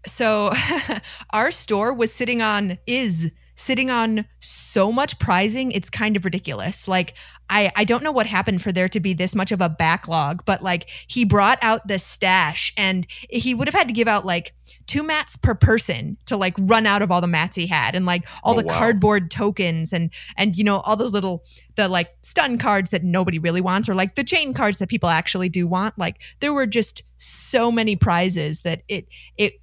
so 0.06 0.50
our 1.30 1.50
store 1.50 1.92
was 1.92 2.12
sitting 2.12 2.40
on 2.40 2.78
is 2.86 3.30
sitting 3.60 3.90
on 3.90 4.24
so 4.40 4.90
much 4.90 5.18
prizing 5.18 5.70
it's 5.72 5.90
kind 5.90 6.16
of 6.16 6.24
ridiculous 6.24 6.88
like 6.88 7.14
i 7.50 7.70
i 7.76 7.84
don't 7.84 8.02
know 8.02 8.12
what 8.12 8.26
happened 8.26 8.62
for 8.62 8.72
there 8.72 8.88
to 8.88 9.00
be 9.00 9.12
this 9.12 9.34
much 9.34 9.52
of 9.52 9.60
a 9.60 9.68
backlog 9.68 10.42
but 10.46 10.62
like 10.62 10.88
he 11.06 11.24
brought 11.24 11.58
out 11.60 11.86
the 11.86 11.98
stash 11.98 12.72
and 12.76 13.06
he 13.28 13.54
would 13.54 13.68
have 13.68 13.74
had 13.74 13.88
to 13.88 13.94
give 13.94 14.08
out 14.08 14.24
like 14.24 14.54
two 14.86 15.02
mats 15.02 15.36
per 15.36 15.54
person 15.54 16.16
to 16.26 16.36
like 16.36 16.54
run 16.60 16.86
out 16.86 17.02
of 17.02 17.10
all 17.10 17.20
the 17.20 17.26
mats 17.26 17.54
he 17.54 17.66
had 17.66 17.94
and 17.94 18.06
like 18.06 18.26
all 18.42 18.54
Oh, 18.54 18.60
the 18.60 18.66
wow. 18.66 18.74
cardboard 18.78 19.30
tokens 19.30 19.92
and 19.92 20.10
and 20.36 20.56
you 20.56 20.64
know 20.64 20.78
all 20.80 20.96
those 20.96 21.12
little 21.12 21.44
the 21.76 21.86
like 21.86 22.10
stun 22.22 22.58
cards 22.58 22.90
that 22.90 23.04
nobody 23.04 23.38
really 23.38 23.60
wants 23.60 23.88
or 23.88 23.94
like 23.94 24.14
the 24.14 24.24
chain 24.24 24.54
cards 24.54 24.78
that 24.78 24.88
people 24.88 25.08
actually 25.08 25.48
do 25.48 25.66
want 25.66 25.96
like 25.98 26.16
there 26.40 26.52
were 26.52 26.66
just 26.66 27.02
so 27.18 27.70
many 27.70 27.94
prizes 27.94 28.62
that 28.62 28.82
it 28.88 29.06
it 29.36 29.54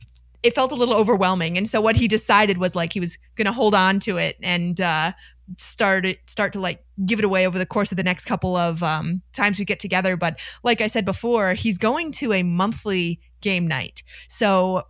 it 0.44 0.56
felt 0.56 0.72
a 0.72 0.76
little 0.76 0.96
overwhelming. 0.96 1.58
And 1.58 1.68
so 1.68 1.82
what 1.82 1.96
he 1.96 2.08
decided 2.08 2.58
was 2.58 2.76
like 2.76 2.94
he 2.94 3.00
was 3.00 3.18
gonna 3.36 3.52
hold 3.52 3.74
on 3.74 4.00
to 4.02 4.18
it 4.18 4.38
and 4.42 4.80
uh 4.80 5.14
start 5.56 6.06
it 6.06 6.20
start 6.30 6.52
to 6.54 6.60
like 6.60 6.84
give 7.06 7.20
it 7.20 7.26
away 7.26 7.48
over 7.48 7.58
the 7.58 7.66
course 7.66 7.92
of 7.92 7.96
the 7.96 8.04
next 8.04 8.26
couple 8.26 8.58
of 8.58 8.84
um 8.84 9.22
times 9.34 9.60
we 9.60 9.66
get 9.66 9.80
together. 9.80 10.18
But 10.18 10.40
like 10.64 10.82
i 10.82 10.88
said 10.88 11.06
before 11.06 11.54
he's 11.54 11.78
going 11.78 12.12
to 12.14 12.34
a 12.34 12.44
monthly 12.44 13.22
game 13.42 13.68
night. 13.68 14.04
So 14.28 14.84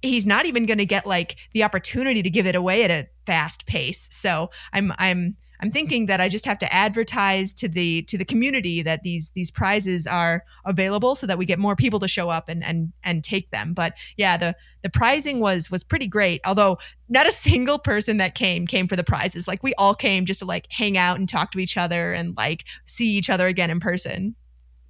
he's 0.00 0.26
not 0.26 0.46
even 0.46 0.64
going 0.66 0.78
to 0.78 0.86
get 0.86 1.06
like 1.06 1.36
the 1.54 1.64
opportunity 1.64 2.22
to 2.22 2.30
give 2.30 2.46
it 2.46 2.54
away 2.54 2.84
at 2.84 2.90
a 2.90 3.08
fast 3.26 3.66
pace. 3.66 4.08
So 4.10 4.50
i'm 4.72 4.92
i'm 4.98 5.36
i'm 5.62 5.70
thinking 5.70 6.06
that 6.06 6.20
i 6.20 6.28
just 6.28 6.44
have 6.44 6.58
to 6.58 6.72
advertise 6.74 7.54
to 7.54 7.68
the 7.68 8.02
to 8.02 8.18
the 8.18 8.24
community 8.24 8.82
that 8.82 9.02
these 9.02 9.30
these 9.30 9.50
prizes 9.50 10.06
are 10.06 10.44
available 10.64 11.14
so 11.14 11.26
that 11.26 11.38
we 11.38 11.46
get 11.46 11.58
more 11.58 11.76
people 11.76 11.98
to 11.98 12.08
show 12.08 12.28
up 12.28 12.48
and 12.48 12.62
and 12.64 12.92
and 13.04 13.24
take 13.24 13.50
them. 13.50 13.74
But 13.74 13.94
yeah 14.16 14.36
the 14.36 14.56
the 14.82 14.90
prizing 14.90 15.40
was 15.40 15.70
was 15.70 15.84
pretty 15.84 16.06
great 16.06 16.40
although 16.44 16.78
not 17.08 17.26
a 17.26 17.32
single 17.48 17.78
person 17.78 18.18
that 18.18 18.34
came 18.34 18.66
came 18.66 18.88
for 18.88 18.96
the 18.96 19.04
prizes. 19.04 19.48
Like 19.48 19.62
we 19.62 19.74
all 19.74 19.94
came 19.94 20.24
just 20.24 20.40
to 20.40 20.46
like 20.46 20.66
hang 20.70 20.96
out 20.96 21.18
and 21.18 21.28
talk 21.28 21.50
to 21.52 21.58
each 21.58 21.76
other 21.76 22.12
and 22.12 22.36
like 22.36 22.64
see 22.86 23.08
each 23.16 23.30
other 23.30 23.46
again 23.46 23.70
in 23.70 23.80
person. 23.80 24.34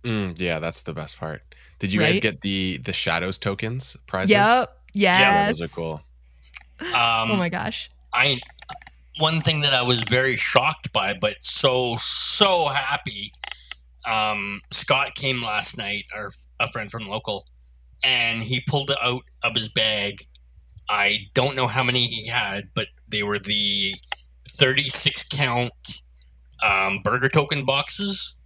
Mm, 0.02 0.38
yeah, 0.40 0.58
that's 0.58 0.82
the 0.82 0.92
best 0.92 1.18
part. 1.18 1.42
Did 1.78 1.92
you 1.92 2.00
guys 2.00 2.18
get 2.18 2.40
the 2.42 2.78
the 2.78 2.92
shadows 2.92 3.38
tokens 3.38 3.96
prizes? 4.06 4.30
yep 4.30 4.76
yes 4.92 5.20
Yeah, 5.20 5.46
those 5.46 5.62
are 5.62 5.68
cool. 5.68 6.02
Um, 6.80 7.30
oh 7.30 7.36
my 7.36 7.48
gosh. 7.48 7.90
I 8.14 8.38
one 9.18 9.40
thing 9.40 9.60
that 9.60 9.74
I 9.74 9.82
was 9.82 10.02
very 10.04 10.36
shocked 10.36 10.92
by, 10.92 11.14
but 11.14 11.42
so 11.42 11.96
so 11.98 12.68
happy. 12.68 13.32
Um, 14.10 14.60
Scott 14.70 15.14
came 15.14 15.42
last 15.42 15.78
night, 15.78 16.04
our 16.14 16.30
a 16.58 16.66
friend 16.66 16.90
from 16.90 17.04
local, 17.04 17.44
and 18.02 18.42
he 18.42 18.62
pulled 18.66 18.90
it 18.90 18.98
out 19.02 19.22
of 19.42 19.54
his 19.54 19.68
bag. 19.68 20.26
I 20.88 21.18
don't 21.34 21.56
know 21.56 21.66
how 21.66 21.82
many 21.82 22.06
he 22.06 22.26
had, 22.26 22.64
but 22.74 22.88
they 23.08 23.22
were 23.22 23.38
the 23.38 23.94
thirty-six 24.48 25.24
count 25.24 25.72
um, 26.62 26.98
burger 27.04 27.28
token 27.28 27.64
boxes, 27.64 28.36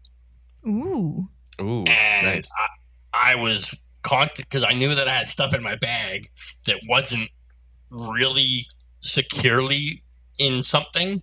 ooh 0.67 1.29
Ooh, 1.61 1.85
and 1.87 2.27
nice. 2.27 2.51
I, 3.15 3.33
I 3.33 3.35
was 3.37 3.83
constant 4.03 4.49
because 4.49 4.63
I 4.63 4.73
knew 4.73 4.95
that 4.95 5.09
I 5.09 5.15
had 5.15 5.27
stuff 5.27 5.55
in 5.55 5.63
my 5.63 5.77
bag 5.77 6.29
that 6.67 6.79
wasn't 6.89 7.31
really 7.91 8.67
securely 9.01 10.03
in 10.39 10.63
something. 10.63 11.21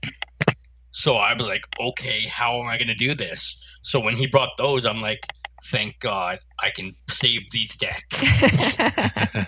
So 0.92 1.16
I 1.16 1.34
was 1.34 1.48
like, 1.48 1.64
okay, 1.80 2.22
how 2.30 2.60
am 2.60 2.68
I 2.68 2.78
going 2.78 2.88
to 2.88 2.96
do 2.96 3.16
this? 3.16 3.80
So 3.82 4.00
when 4.00 4.16
he 4.16 4.28
brought 4.28 4.52
those, 4.58 4.86
I'm 4.86 5.02
like, 5.02 5.22
thank 5.66 6.00
God 6.00 6.40
I 6.60 6.70
can 6.70 6.92
save 7.10 7.50
these 7.52 7.76
decks. 7.76 8.78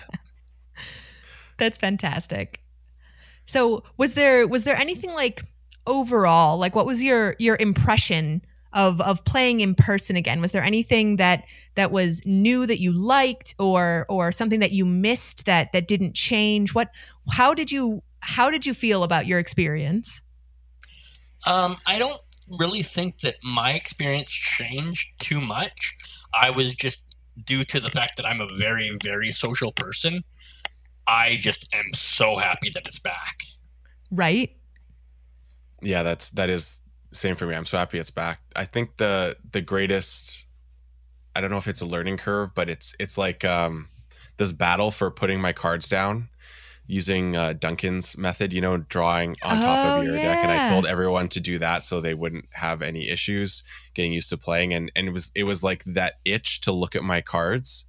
That's 1.58 1.78
fantastic. 1.78 2.60
So, 3.46 3.84
was 3.96 4.14
there 4.14 4.46
was 4.46 4.64
there 4.64 4.76
anything 4.76 5.12
like 5.12 5.42
overall, 5.86 6.58
like 6.58 6.74
what 6.74 6.86
was 6.86 7.02
your 7.02 7.36
your 7.38 7.56
impression 7.60 8.42
of 8.72 9.00
of 9.00 9.24
playing 9.24 9.60
in 9.60 9.74
person 9.74 10.16
again? 10.16 10.40
Was 10.40 10.52
there 10.52 10.64
anything 10.64 11.16
that 11.16 11.44
that 11.76 11.92
was 11.92 12.22
new 12.26 12.66
that 12.66 12.80
you 12.80 12.92
liked, 12.92 13.54
or 13.58 14.04
or 14.08 14.32
something 14.32 14.60
that 14.60 14.72
you 14.72 14.84
missed 14.84 15.46
that 15.46 15.72
that 15.72 15.86
didn't 15.86 16.14
change? 16.14 16.74
What? 16.74 16.90
How 17.30 17.54
did 17.54 17.70
you 17.70 18.02
how 18.26 18.50
did 18.50 18.66
you 18.66 18.74
feel 18.74 19.04
about 19.04 19.26
your 19.26 19.38
experience? 19.38 20.20
Um, 21.46 21.76
I 21.86 21.98
don't 21.98 22.18
really 22.58 22.82
think 22.82 23.20
that 23.20 23.36
my 23.44 23.72
experience 23.72 24.30
changed 24.30 25.12
too 25.20 25.40
much. 25.40 25.94
I 26.34 26.50
was 26.50 26.74
just 26.74 27.04
due 27.44 27.64
to 27.64 27.80
the 27.80 27.90
fact 27.90 28.16
that 28.16 28.26
I'm 28.26 28.40
a 28.40 28.48
very, 28.58 28.96
very 29.02 29.30
social 29.30 29.72
person. 29.72 30.22
I 31.06 31.38
just 31.40 31.72
am 31.72 31.92
so 31.92 32.36
happy 32.36 32.70
that 32.74 32.82
it's 32.84 32.98
back. 32.98 33.36
Right. 34.10 34.56
Yeah, 35.80 36.02
that's 36.02 36.30
that 36.30 36.50
is 36.50 36.82
same 37.12 37.36
for 37.36 37.46
me. 37.46 37.54
I'm 37.54 37.66
so 37.66 37.78
happy 37.78 37.98
it's 37.98 38.10
back. 38.10 38.40
I 38.56 38.64
think 38.64 38.96
the 38.96 39.36
the 39.52 39.60
greatest 39.60 40.48
I 41.36 41.40
don't 41.40 41.50
know 41.50 41.58
if 41.58 41.68
it's 41.68 41.80
a 41.80 41.86
learning 41.86 42.16
curve, 42.16 42.54
but 42.54 42.68
it's 42.68 42.96
it's 42.98 43.16
like 43.16 43.44
um 43.44 43.88
this 44.36 44.50
battle 44.50 44.90
for 44.90 45.10
putting 45.10 45.40
my 45.40 45.52
cards 45.52 45.88
down 45.88 46.28
using 46.86 47.34
uh, 47.36 47.52
Duncan's 47.52 48.16
method, 48.16 48.52
you 48.52 48.60
know, 48.60 48.76
drawing 48.76 49.36
on 49.42 49.60
top 49.60 49.86
Oh, 49.86 49.98
of 50.00 50.04
your 50.04 50.16
deck. 50.16 50.38
And 50.38 50.52
I 50.52 50.70
told 50.70 50.86
everyone 50.86 51.28
to 51.28 51.40
do 51.40 51.58
that 51.58 51.82
so 51.84 52.00
they 52.00 52.14
wouldn't 52.14 52.46
have 52.52 52.82
any 52.82 53.08
issues 53.08 53.62
getting 53.94 54.12
used 54.12 54.28
to 54.30 54.36
playing. 54.36 54.72
And 54.72 54.90
and 54.94 55.08
it 55.08 55.12
was 55.12 55.32
it 55.34 55.44
was 55.44 55.62
like 55.62 55.82
that 55.84 56.14
itch 56.24 56.60
to 56.62 56.72
look 56.72 56.94
at 56.94 57.02
my 57.02 57.20
cards 57.20 57.86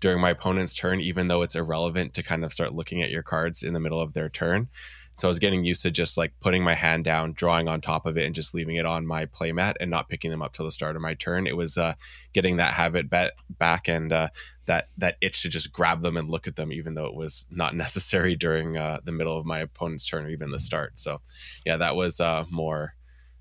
during 0.00 0.20
my 0.20 0.30
opponent's 0.30 0.74
turn, 0.74 1.00
even 1.00 1.28
though 1.28 1.42
it's 1.42 1.54
irrelevant 1.54 2.12
to 2.14 2.22
kind 2.22 2.44
of 2.44 2.52
start 2.52 2.74
looking 2.74 3.00
at 3.02 3.10
your 3.10 3.22
cards 3.22 3.62
in 3.62 3.72
the 3.72 3.80
middle 3.80 4.00
of 4.00 4.12
their 4.12 4.28
turn. 4.28 4.68
So 5.16 5.28
I 5.28 5.30
was 5.30 5.38
getting 5.38 5.64
used 5.64 5.82
to 5.82 5.90
just 5.90 6.16
like 6.16 6.32
putting 6.40 6.64
my 6.64 6.74
hand 6.74 7.04
down, 7.04 7.32
drawing 7.32 7.68
on 7.68 7.80
top 7.80 8.04
of 8.04 8.18
it, 8.18 8.26
and 8.26 8.34
just 8.34 8.54
leaving 8.54 8.76
it 8.76 8.86
on 8.86 9.06
my 9.06 9.26
playmat 9.26 9.74
and 9.80 9.90
not 9.90 10.08
picking 10.08 10.30
them 10.30 10.42
up 10.42 10.52
till 10.52 10.64
the 10.64 10.70
start 10.70 10.96
of 10.96 11.02
my 11.02 11.14
turn. 11.14 11.46
It 11.46 11.56
was 11.56 11.78
uh, 11.78 11.94
getting 12.32 12.56
that 12.56 12.74
habit 12.74 13.08
bet 13.08 13.32
back 13.48 13.88
and 13.88 14.12
uh, 14.12 14.28
that 14.66 14.88
that 14.98 15.16
itch 15.20 15.42
to 15.42 15.48
just 15.48 15.72
grab 15.72 16.02
them 16.02 16.16
and 16.16 16.28
look 16.28 16.46
at 16.46 16.56
them, 16.56 16.72
even 16.72 16.94
though 16.94 17.06
it 17.06 17.14
was 17.14 17.46
not 17.50 17.74
necessary 17.84 18.34
during 18.34 18.76
uh, 18.76 18.98
the 19.04 19.12
middle 19.12 19.38
of 19.38 19.46
my 19.46 19.60
opponent's 19.60 20.08
turn 20.08 20.24
or 20.24 20.30
even 20.30 20.50
the 20.50 20.58
start. 20.58 20.98
So, 20.98 21.20
yeah, 21.64 21.76
that 21.76 21.96
was 21.96 22.20
uh, 22.20 22.44
more 22.50 22.94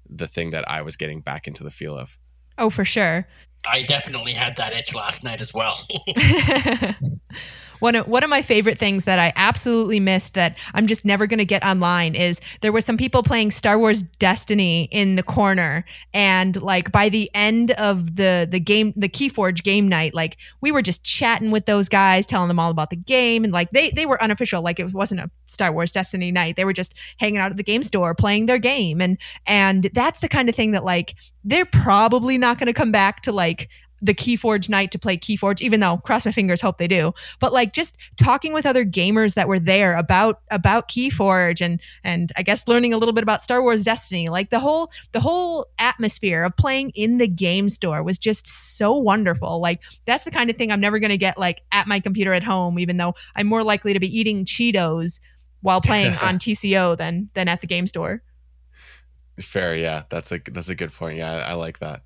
the 0.10 0.28
thing 0.28 0.52
that 0.52 0.70
I 0.70 0.82
was 0.82 0.96
getting 0.96 1.22
back 1.22 1.48
into 1.48 1.64
the 1.64 1.72
feel 1.72 1.98
of. 1.98 2.18
Oh, 2.58 2.70
for 2.70 2.86
sure. 2.86 3.28
I 3.68 3.84
definitely 3.84 4.34
had 4.34 4.58
that 4.58 4.74
itch 4.74 4.94
last 4.94 5.24
night 5.24 5.42
as 5.42 5.54
well. 5.54 5.78
one 7.80 7.96
of 7.96 8.08
one 8.08 8.24
of 8.24 8.30
my 8.30 8.42
favorite 8.42 8.78
things 8.78 9.06
that 9.06 9.20
I 9.20 9.34
absolutely 9.36 10.00
missed 10.00 10.34
that 10.34 10.58
I'm 10.74 10.88
just 10.88 11.06
never 11.06 11.28
going 11.28 11.40
to 11.40 11.46
get 11.46 11.64
online 11.66 12.16
is 12.16 12.40
there 12.62 12.72
were 12.72 12.82
some 12.82 12.98
people 12.98 13.24
playing 13.24 13.52
Star 13.52 13.78
Wars 13.78 14.04
Destiny 14.04 14.88
in 14.92 15.16
the 15.16 15.24
corner. 15.24 15.86
And 16.14 16.62
like 16.62 16.92
by 16.92 17.10
the 17.10 17.30
end 17.34 17.72
of 17.72 18.16
the 18.16 18.48
the 18.50 18.60
game 18.60 18.94
the 18.96 19.10
Keyforge 19.10 19.64
game 19.64 19.88
night 19.88 20.14
like 20.14 20.38
we 20.62 20.72
were 20.72 20.82
just 20.82 21.04
chatting 21.04 21.52
with 21.52 21.66
those 21.66 21.90
guys 21.90 22.26
telling 22.26 22.48
them 22.48 22.60
all 22.60 22.72
about 22.72 22.90
the 22.90 22.96
game. 22.96 23.44
And 23.44 23.54
like 23.54 23.72
they 23.72 23.92
they 23.92 24.06
were 24.06 24.22
unofficial. 24.22 24.62
Like 24.62 24.80
it 24.80 24.94
wasn't 24.94 25.22
a 25.22 25.30
Star 25.46 25.72
Wars 25.72 25.92
Destiny 25.92 26.32
night. 26.32 26.56
They 26.56 26.66
were 26.66 26.74
just 26.74 26.94
hanging 27.18 27.38
out 27.38 27.52
at 27.52 27.58
the 27.58 27.64
game 27.64 27.84
store 27.84 28.14
playing 28.16 28.46
their 28.48 28.58
game. 28.58 29.02
And 29.02 29.18
and 29.46 29.90
that's 29.94 30.20
the 30.20 30.30
kind 30.30 30.50
of 30.50 30.56
thing 30.56 30.72
that 30.72 30.84
like 30.84 31.16
they're 31.44 31.66
probably 31.66 32.38
not 32.38 32.58
going 32.58 32.68
to 32.68 32.74
come 32.74 32.92
back 32.92 33.22
to 33.24 33.32
like 33.32 33.70
the 34.04 34.14
Keyforge 34.14 34.68
night 34.68 34.92
to 34.92 35.00
play 35.00 35.16
Keyforge, 35.18 35.62
even 35.62 35.80
though 35.80 35.98
cross 35.98 36.26
my 36.26 36.32
fingers, 36.34 36.60
hope 36.60 36.78
they 36.78 36.90
do. 36.90 37.14
But 37.40 37.54
like 37.54 37.72
just 37.72 37.96
talking 38.18 38.52
with 38.52 38.66
other 38.66 38.84
gamers 38.84 39.34
that 39.36 39.48
were 39.48 39.60
there 39.60 39.96
about 39.96 40.42
about 40.52 40.90
Keyforge 40.90 41.62
and 41.62 41.80
and 42.04 42.32
I 42.38 42.44
guess 42.44 42.68
learning 42.68 42.94
a 42.94 42.98
little 42.98 43.14
bit 43.14 43.24
about 43.24 43.42
Star 43.42 43.62
Wars 43.62 43.86
Destiny, 43.86 44.28
like 44.28 44.50
the 44.50 44.60
whole 44.60 44.92
the 45.14 45.22
whole 45.22 45.68
atmosphere 45.80 46.44
of 46.44 46.56
playing 46.58 46.92
in 46.96 47.18
the 47.18 47.30
game 47.30 47.70
store 47.70 48.04
was 48.04 48.20
just 48.20 48.46
so 48.46 48.94
wonderful. 48.94 49.62
Like 49.62 49.80
that's 50.06 50.26
the 50.26 50.32
kind 50.32 50.50
of 50.50 50.58
thing 50.58 50.70
I'm 50.70 50.82
never 50.82 51.00
gonna 51.00 51.18
get 51.18 51.38
like 51.38 51.62
at 51.72 51.88
my 51.88 52.02
computer 52.02 52.34
at 52.34 52.44
home, 52.44 52.78
even 52.80 52.98
though 52.98 53.14
I'm 53.36 53.48
more 53.48 53.64
likely 53.64 53.94
to 53.94 54.00
be 54.02 54.20
eating 54.20 54.44
Cheetos 54.44 55.22
while 55.62 55.80
playing 55.80 56.14
on 56.22 56.36
TCO 56.40 56.98
than 56.98 57.30
than 57.36 57.48
at 57.48 57.62
the 57.62 57.68
game 57.68 57.88
store. 57.88 58.22
Fair, 59.40 59.76
yeah, 59.76 60.04
that's 60.10 60.32
a 60.34 60.40
that's 60.40 60.70
a 60.70 60.76
good 60.76 60.92
point. 60.92 61.18
Yeah, 61.18 61.32
I, 61.32 61.52
I 61.52 61.54
like 61.54 61.80
that. 61.80 62.02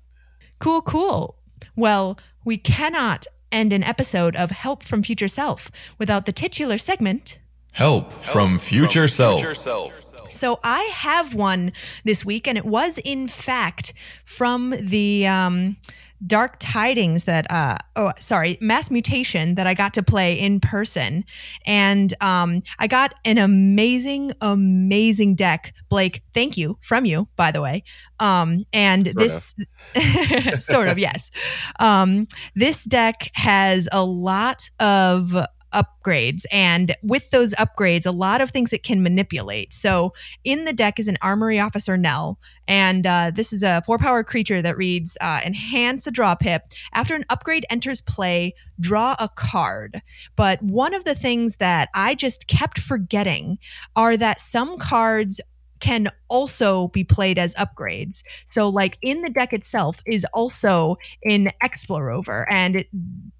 Cool, 0.60 0.82
cool. 0.82 1.37
Well, 1.78 2.18
we 2.44 2.56
cannot 2.58 3.28
end 3.52 3.72
an 3.72 3.84
episode 3.84 4.34
of 4.34 4.50
Help 4.50 4.82
from 4.82 5.04
Future 5.04 5.28
Self 5.28 5.70
without 5.96 6.26
the 6.26 6.32
titular 6.32 6.76
segment. 6.76 7.38
Help 7.72 8.10
from 8.10 8.58
future 8.58 9.06
self. 9.06 9.56
So 10.28 10.58
I 10.64 10.82
have 10.92 11.34
one 11.34 11.70
this 12.04 12.24
week, 12.24 12.48
and 12.48 12.58
it 12.58 12.64
was 12.64 12.98
in 13.04 13.28
fact 13.28 13.92
from 14.24 14.74
the 14.80 15.28
um, 15.28 15.76
Dark 16.26 16.56
Tidings 16.58 17.24
that, 17.24 17.50
uh, 17.50 17.76
oh, 17.96 18.12
sorry, 18.18 18.58
Mass 18.60 18.90
Mutation 18.90 19.54
that 19.54 19.66
I 19.66 19.74
got 19.74 19.94
to 19.94 20.02
play 20.02 20.38
in 20.38 20.60
person. 20.60 21.24
And 21.66 22.14
um, 22.20 22.62
I 22.78 22.86
got 22.86 23.14
an 23.24 23.38
amazing, 23.38 24.32
amazing 24.40 25.34
deck. 25.34 25.74
Blake, 25.88 26.22
thank 26.34 26.56
you 26.56 26.78
from 26.82 27.04
you, 27.04 27.28
by 27.36 27.50
the 27.50 27.62
way. 27.62 27.84
Um, 28.20 28.64
and 28.72 29.04
Sort 29.04 29.16
this, 29.16 29.54
sort 30.64 30.88
of, 30.88 30.98
yes. 30.98 31.30
Um, 31.78 32.26
this 32.54 32.84
deck 32.84 33.30
has 33.34 33.88
a 33.92 34.04
lot 34.04 34.68
of 34.80 35.36
upgrades. 35.72 36.44
And 36.52 36.96
with 37.02 37.30
those 37.30 37.52
upgrades 37.54 38.06
a 38.06 38.10
lot 38.10 38.40
of 38.40 38.50
things 38.50 38.72
it 38.72 38.82
can 38.82 39.02
manipulate. 39.02 39.72
So 39.72 40.12
in 40.44 40.64
the 40.64 40.72
deck 40.72 40.98
is 40.98 41.08
an 41.08 41.18
armory 41.22 41.58
officer 41.60 41.96
nell. 41.96 42.38
And 42.66 43.06
uh, 43.06 43.32
this 43.34 43.52
is 43.52 43.62
a 43.62 43.82
four 43.86 43.98
power 43.98 44.22
creature 44.22 44.60
that 44.62 44.76
reads 44.76 45.16
uh, 45.20 45.40
enhance 45.44 46.06
a 46.06 46.10
draw 46.10 46.34
pip. 46.34 46.62
After 46.92 47.14
an 47.14 47.24
upgrade 47.30 47.66
enters 47.70 48.00
play 48.00 48.54
draw 48.80 49.16
a 49.18 49.28
card. 49.28 50.02
But 50.36 50.62
one 50.62 50.94
of 50.94 51.04
the 51.04 51.14
things 51.14 51.56
that 51.56 51.88
i 51.94 52.14
just 52.14 52.46
kept 52.46 52.78
forgetting 52.78 53.58
are 53.96 54.16
that 54.16 54.40
some 54.40 54.78
cards 54.78 55.40
can 55.80 56.08
also 56.28 56.88
be 56.88 57.04
played 57.04 57.38
as 57.38 57.54
upgrades. 57.54 58.22
So, 58.44 58.68
like 58.68 58.98
in 59.02 59.22
the 59.22 59.30
deck 59.30 59.52
itself 59.52 60.00
is 60.06 60.26
also 60.32 60.96
in 61.22 61.50
Explorover, 61.62 62.44
and 62.50 62.76
it, 62.76 62.88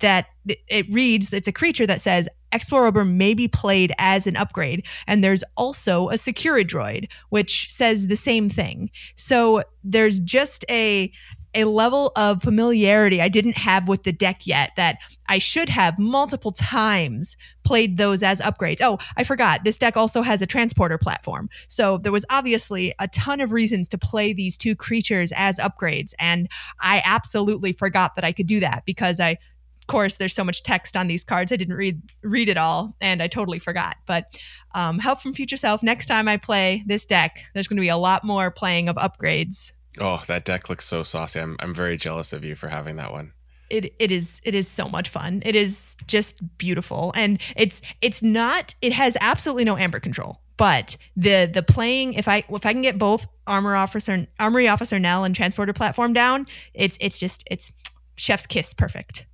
that 0.00 0.26
it 0.68 0.86
reads 0.92 1.32
it's 1.32 1.48
a 1.48 1.52
creature 1.52 1.86
that 1.86 2.00
says 2.00 2.28
Explorover 2.52 3.08
may 3.08 3.34
be 3.34 3.48
played 3.48 3.92
as 3.98 4.26
an 4.26 4.36
upgrade, 4.36 4.86
and 5.06 5.22
there's 5.22 5.44
also 5.56 6.08
a 6.08 6.14
Securidroid 6.14 7.08
which 7.28 7.70
says 7.70 8.06
the 8.06 8.16
same 8.16 8.48
thing. 8.48 8.90
So 9.16 9.62
there's 9.84 10.20
just 10.20 10.64
a 10.70 11.12
a 11.54 11.64
level 11.64 12.12
of 12.16 12.42
familiarity 12.42 13.20
I 13.20 13.28
didn't 13.28 13.56
have 13.56 13.88
with 13.88 14.02
the 14.02 14.12
deck 14.12 14.46
yet 14.46 14.72
that 14.76 14.98
I 15.28 15.38
should 15.38 15.68
have 15.68 15.98
multiple 15.98 16.52
times 16.52 17.36
played 17.64 17.96
those 17.96 18.22
as 18.22 18.40
upgrades. 18.40 18.80
Oh, 18.80 18.98
I 19.16 19.24
forgot. 19.24 19.64
This 19.64 19.78
deck 19.78 19.96
also 19.96 20.22
has 20.22 20.42
a 20.42 20.46
transporter 20.46 20.98
platform. 20.98 21.48
So 21.68 21.98
there 21.98 22.12
was 22.12 22.24
obviously 22.30 22.94
a 22.98 23.08
ton 23.08 23.40
of 23.40 23.52
reasons 23.52 23.88
to 23.88 23.98
play 23.98 24.32
these 24.32 24.56
two 24.56 24.74
creatures 24.74 25.32
as 25.36 25.58
upgrades. 25.58 26.14
And 26.18 26.48
I 26.80 27.02
absolutely 27.04 27.72
forgot 27.72 28.14
that 28.16 28.24
I 28.24 28.32
could 28.32 28.46
do 28.46 28.60
that 28.60 28.84
because 28.84 29.20
I 29.20 29.38
of 29.80 29.86
course 29.90 30.16
there's 30.16 30.34
so 30.34 30.44
much 30.44 30.62
text 30.62 30.98
on 30.98 31.06
these 31.06 31.24
cards 31.24 31.50
i 31.50 31.56
didn't 31.56 31.74
read 31.74 31.98
read 32.22 32.50
it 32.50 32.58
all 32.58 32.94
and 33.00 33.22
i 33.22 33.26
totally 33.26 33.58
forgot 33.58 33.96
but 34.04 34.38
um, 34.74 34.98
help 34.98 35.18
from 35.18 35.32
future 35.32 35.56
self 35.56 35.82
next 35.82 36.04
time 36.04 36.28
i 36.28 36.36
play 36.36 36.82
this 36.86 37.06
deck 37.06 37.46
there's 37.54 37.66
going 37.66 37.78
to 37.78 37.80
be 37.80 37.88
a 37.88 37.96
lot 37.96 38.22
more 38.22 38.50
playing 38.50 38.90
of 38.90 38.96
upgrades 38.96 39.72
Oh, 40.00 40.22
that 40.26 40.44
deck 40.44 40.68
looks 40.68 40.84
so 40.86 41.02
saucy. 41.02 41.40
I'm 41.40 41.56
I'm 41.60 41.74
very 41.74 41.96
jealous 41.96 42.32
of 42.32 42.44
you 42.44 42.54
for 42.54 42.68
having 42.68 42.96
that 42.96 43.12
one. 43.12 43.32
it 43.70 43.94
it 43.98 44.10
is 44.10 44.40
it 44.44 44.54
is 44.54 44.68
so 44.68 44.88
much 44.88 45.08
fun. 45.08 45.42
It 45.44 45.54
is 45.54 45.96
just 46.06 46.40
beautiful, 46.58 47.12
and 47.14 47.40
it's 47.56 47.80
it's 48.00 48.22
not. 48.22 48.74
It 48.82 48.92
has 48.92 49.16
absolutely 49.20 49.64
no 49.64 49.76
amber 49.76 50.00
control. 50.00 50.40
But 50.56 50.96
the 51.16 51.50
the 51.52 51.62
playing, 51.62 52.14
if 52.14 52.28
I 52.28 52.44
if 52.48 52.66
I 52.66 52.72
can 52.72 52.82
get 52.82 52.98
both 52.98 53.26
armor 53.46 53.76
officer 53.76 54.26
armory 54.40 54.68
officer 54.68 54.98
Nell 54.98 55.24
and 55.24 55.34
transporter 55.34 55.72
platform 55.72 56.12
down, 56.12 56.46
it's 56.74 56.96
it's 57.00 57.18
just 57.18 57.44
it's 57.50 57.72
chef's 58.16 58.46
kiss 58.46 58.74
perfect. 58.74 59.26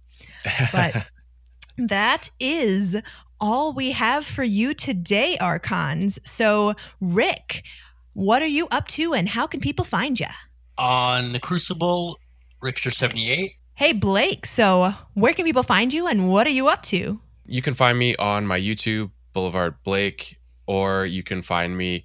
But 0.72 1.10
that 1.78 2.28
is 2.38 2.96
all 3.40 3.72
we 3.72 3.92
have 3.92 4.26
for 4.26 4.42
you 4.44 4.74
today, 4.74 5.38
Archons. 5.38 6.18
So 6.24 6.74
Rick, 7.00 7.64
what 8.12 8.42
are 8.42 8.46
you 8.46 8.68
up 8.70 8.88
to, 8.88 9.14
and 9.14 9.28
how 9.28 9.46
can 9.46 9.60
people 9.60 9.84
find 9.84 10.20
you? 10.20 10.26
On 10.76 11.32
the 11.32 11.40
Crucible, 11.40 12.18
Richter78. 12.62 13.50
Hey 13.74 13.92
Blake, 13.92 14.46
so 14.46 14.94
where 15.14 15.32
can 15.32 15.44
people 15.44 15.62
find 15.62 15.92
you 15.92 16.06
and 16.06 16.28
what 16.28 16.46
are 16.46 16.50
you 16.50 16.68
up 16.68 16.82
to? 16.84 17.20
You 17.46 17.62
can 17.62 17.74
find 17.74 17.98
me 17.98 18.16
on 18.16 18.46
my 18.46 18.58
YouTube, 18.58 19.10
Boulevard 19.32 19.76
Blake, 19.82 20.38
or 20.66 21.04
you 21.04 21.22
can 21.22 21.42
find 21.42 21.76
me 21.76 22.04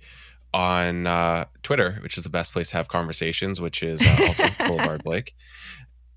on 0.54 1.08
uh, 1.08 1.46
Twitter, 1.64 2.00
which 2.02 2.18
is 2.18 2.24
the 2.24 2.30
best 2.30 2.52
place 2.52 2.72
to 2.72 2.78
have 2.78 2.88
conversations, 2.88 3.62
which 3.62 3.84
is 3.84 4.02
uh, 4.02 4.18
also 4.28 4.46
Boulevard 4.68 5.04
Blake. 5.04 5.34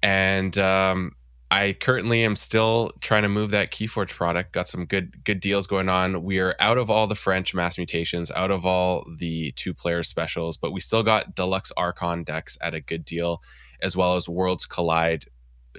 And 0.02 0.56
um, 0.58 1.12
I 1.52 1.76
currently 1.78 2.24
am 2.24 2.34
still 2.34 2.92
trying 3.02 3.24
to 3.24 3.28
move 3.28 3.50
that 3.50 3.70
Keyforge 3.70 4.14
product. 4.14 4.52
Got 4.52 4.68
some 4.68 4.86
good 4.86 5.22
good 5.22 5.38
deals 5.38 5.66
going 5.66 5.90
on. 5.90 6.22
We 6.22 6.38
are 6.40 6.56
out 6.58 6.78
of 6.78 6.90
all 6.90 7.06
the 7.06 7.14
French 7.14 7.54
mass 7.54 7.76
mutations, 7.76 8.30
out 8.30 8.50
of 8.50 8.64
all 8.64 9.06
the 9.18 9.52
two 9.52 9.74
player 9.74 10.02
specials, 10.02 10.56
but 10.56 10.72
we 10.72 10.80
still 10.80 11.02
got 11.02 11.34
Deluxe 11.34 11.70
Archon 11.76 12.24
decks 12.24 12.56
at 12.62 12.72
a 12.72 12.80
good 12.80 13.04
deal, 13.04 13.42
as 13.82 13.94
well 13.94 14.16
as 14.16 14.30
Worlds 14.30 14.64
Collide 14.64 15.26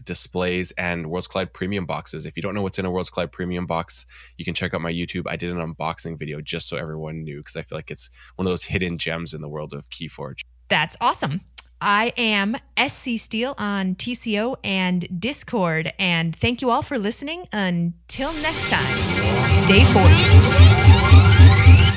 displays 0.04 0.70
and 0.74 1.08
Worlds 1.08 1.28
Collide 1.28 1.54
premium 1.54 1.88
boxes. 1.88 2.28
If 2.28 2.38
you 2.38 2.44
don't 2.44 2.54
know 2.54 2.62
what's 2.62 2.78
in 2.78 2.86
a 2.86 2.92
Worlds 2.92 3.10
Collide 3.10 3.32
premium 3.32 3.66
box, 3.66 4.06
you 4.38 4.46
can 4.46 4.54
check 4.54 4.76
out 4.76 4.82
my 4.82 4.94
YouTube. 4.94 5.24
I 5.26 5.38
did 5.38 5.50
an 5.50 5.58
unboxing 5.58 6.20
video 6.20 6.40
just 6.40 6.70
so 6.70 6.78
everyone 6.78 7.24
knew 7.24 7.40
because 7.40 7.56
I 7.56 7.64
feel 7.64 7.80
like 7.80 7.90
it's 7.90 8.12
one 8.36 8.46
of 8.46 8.52
those 8.52 8.66
hidden 8.66 9.00
gems 9.00 9.34
in 9.34 9.42
the 9.42 9.50
world 9.50 9.74
of 9.74 9.90
Keyforge. 9.90 10.42
That's 10.68 10.96
awesome. 11.02 11.42
I 11.82 12.14
am 12.18 12.56
SC 12.78 13.18
Steel 13.18 13.56
on 13.58 13.96
TCO 13.96 14.58
and 14.64 15.20
Discord. 15.20 15.92
And 16.00 16.34
thank 16.36 16.62
you 16.62 16.70
all 16.70 16.82
for 16.82 16.98
listening. 16.98 17.48
Until 17.52 18.32
next 18.34 18.72
time, 18.72 18.96
stay 19.66 19.84
fortunate. 19.86 21.93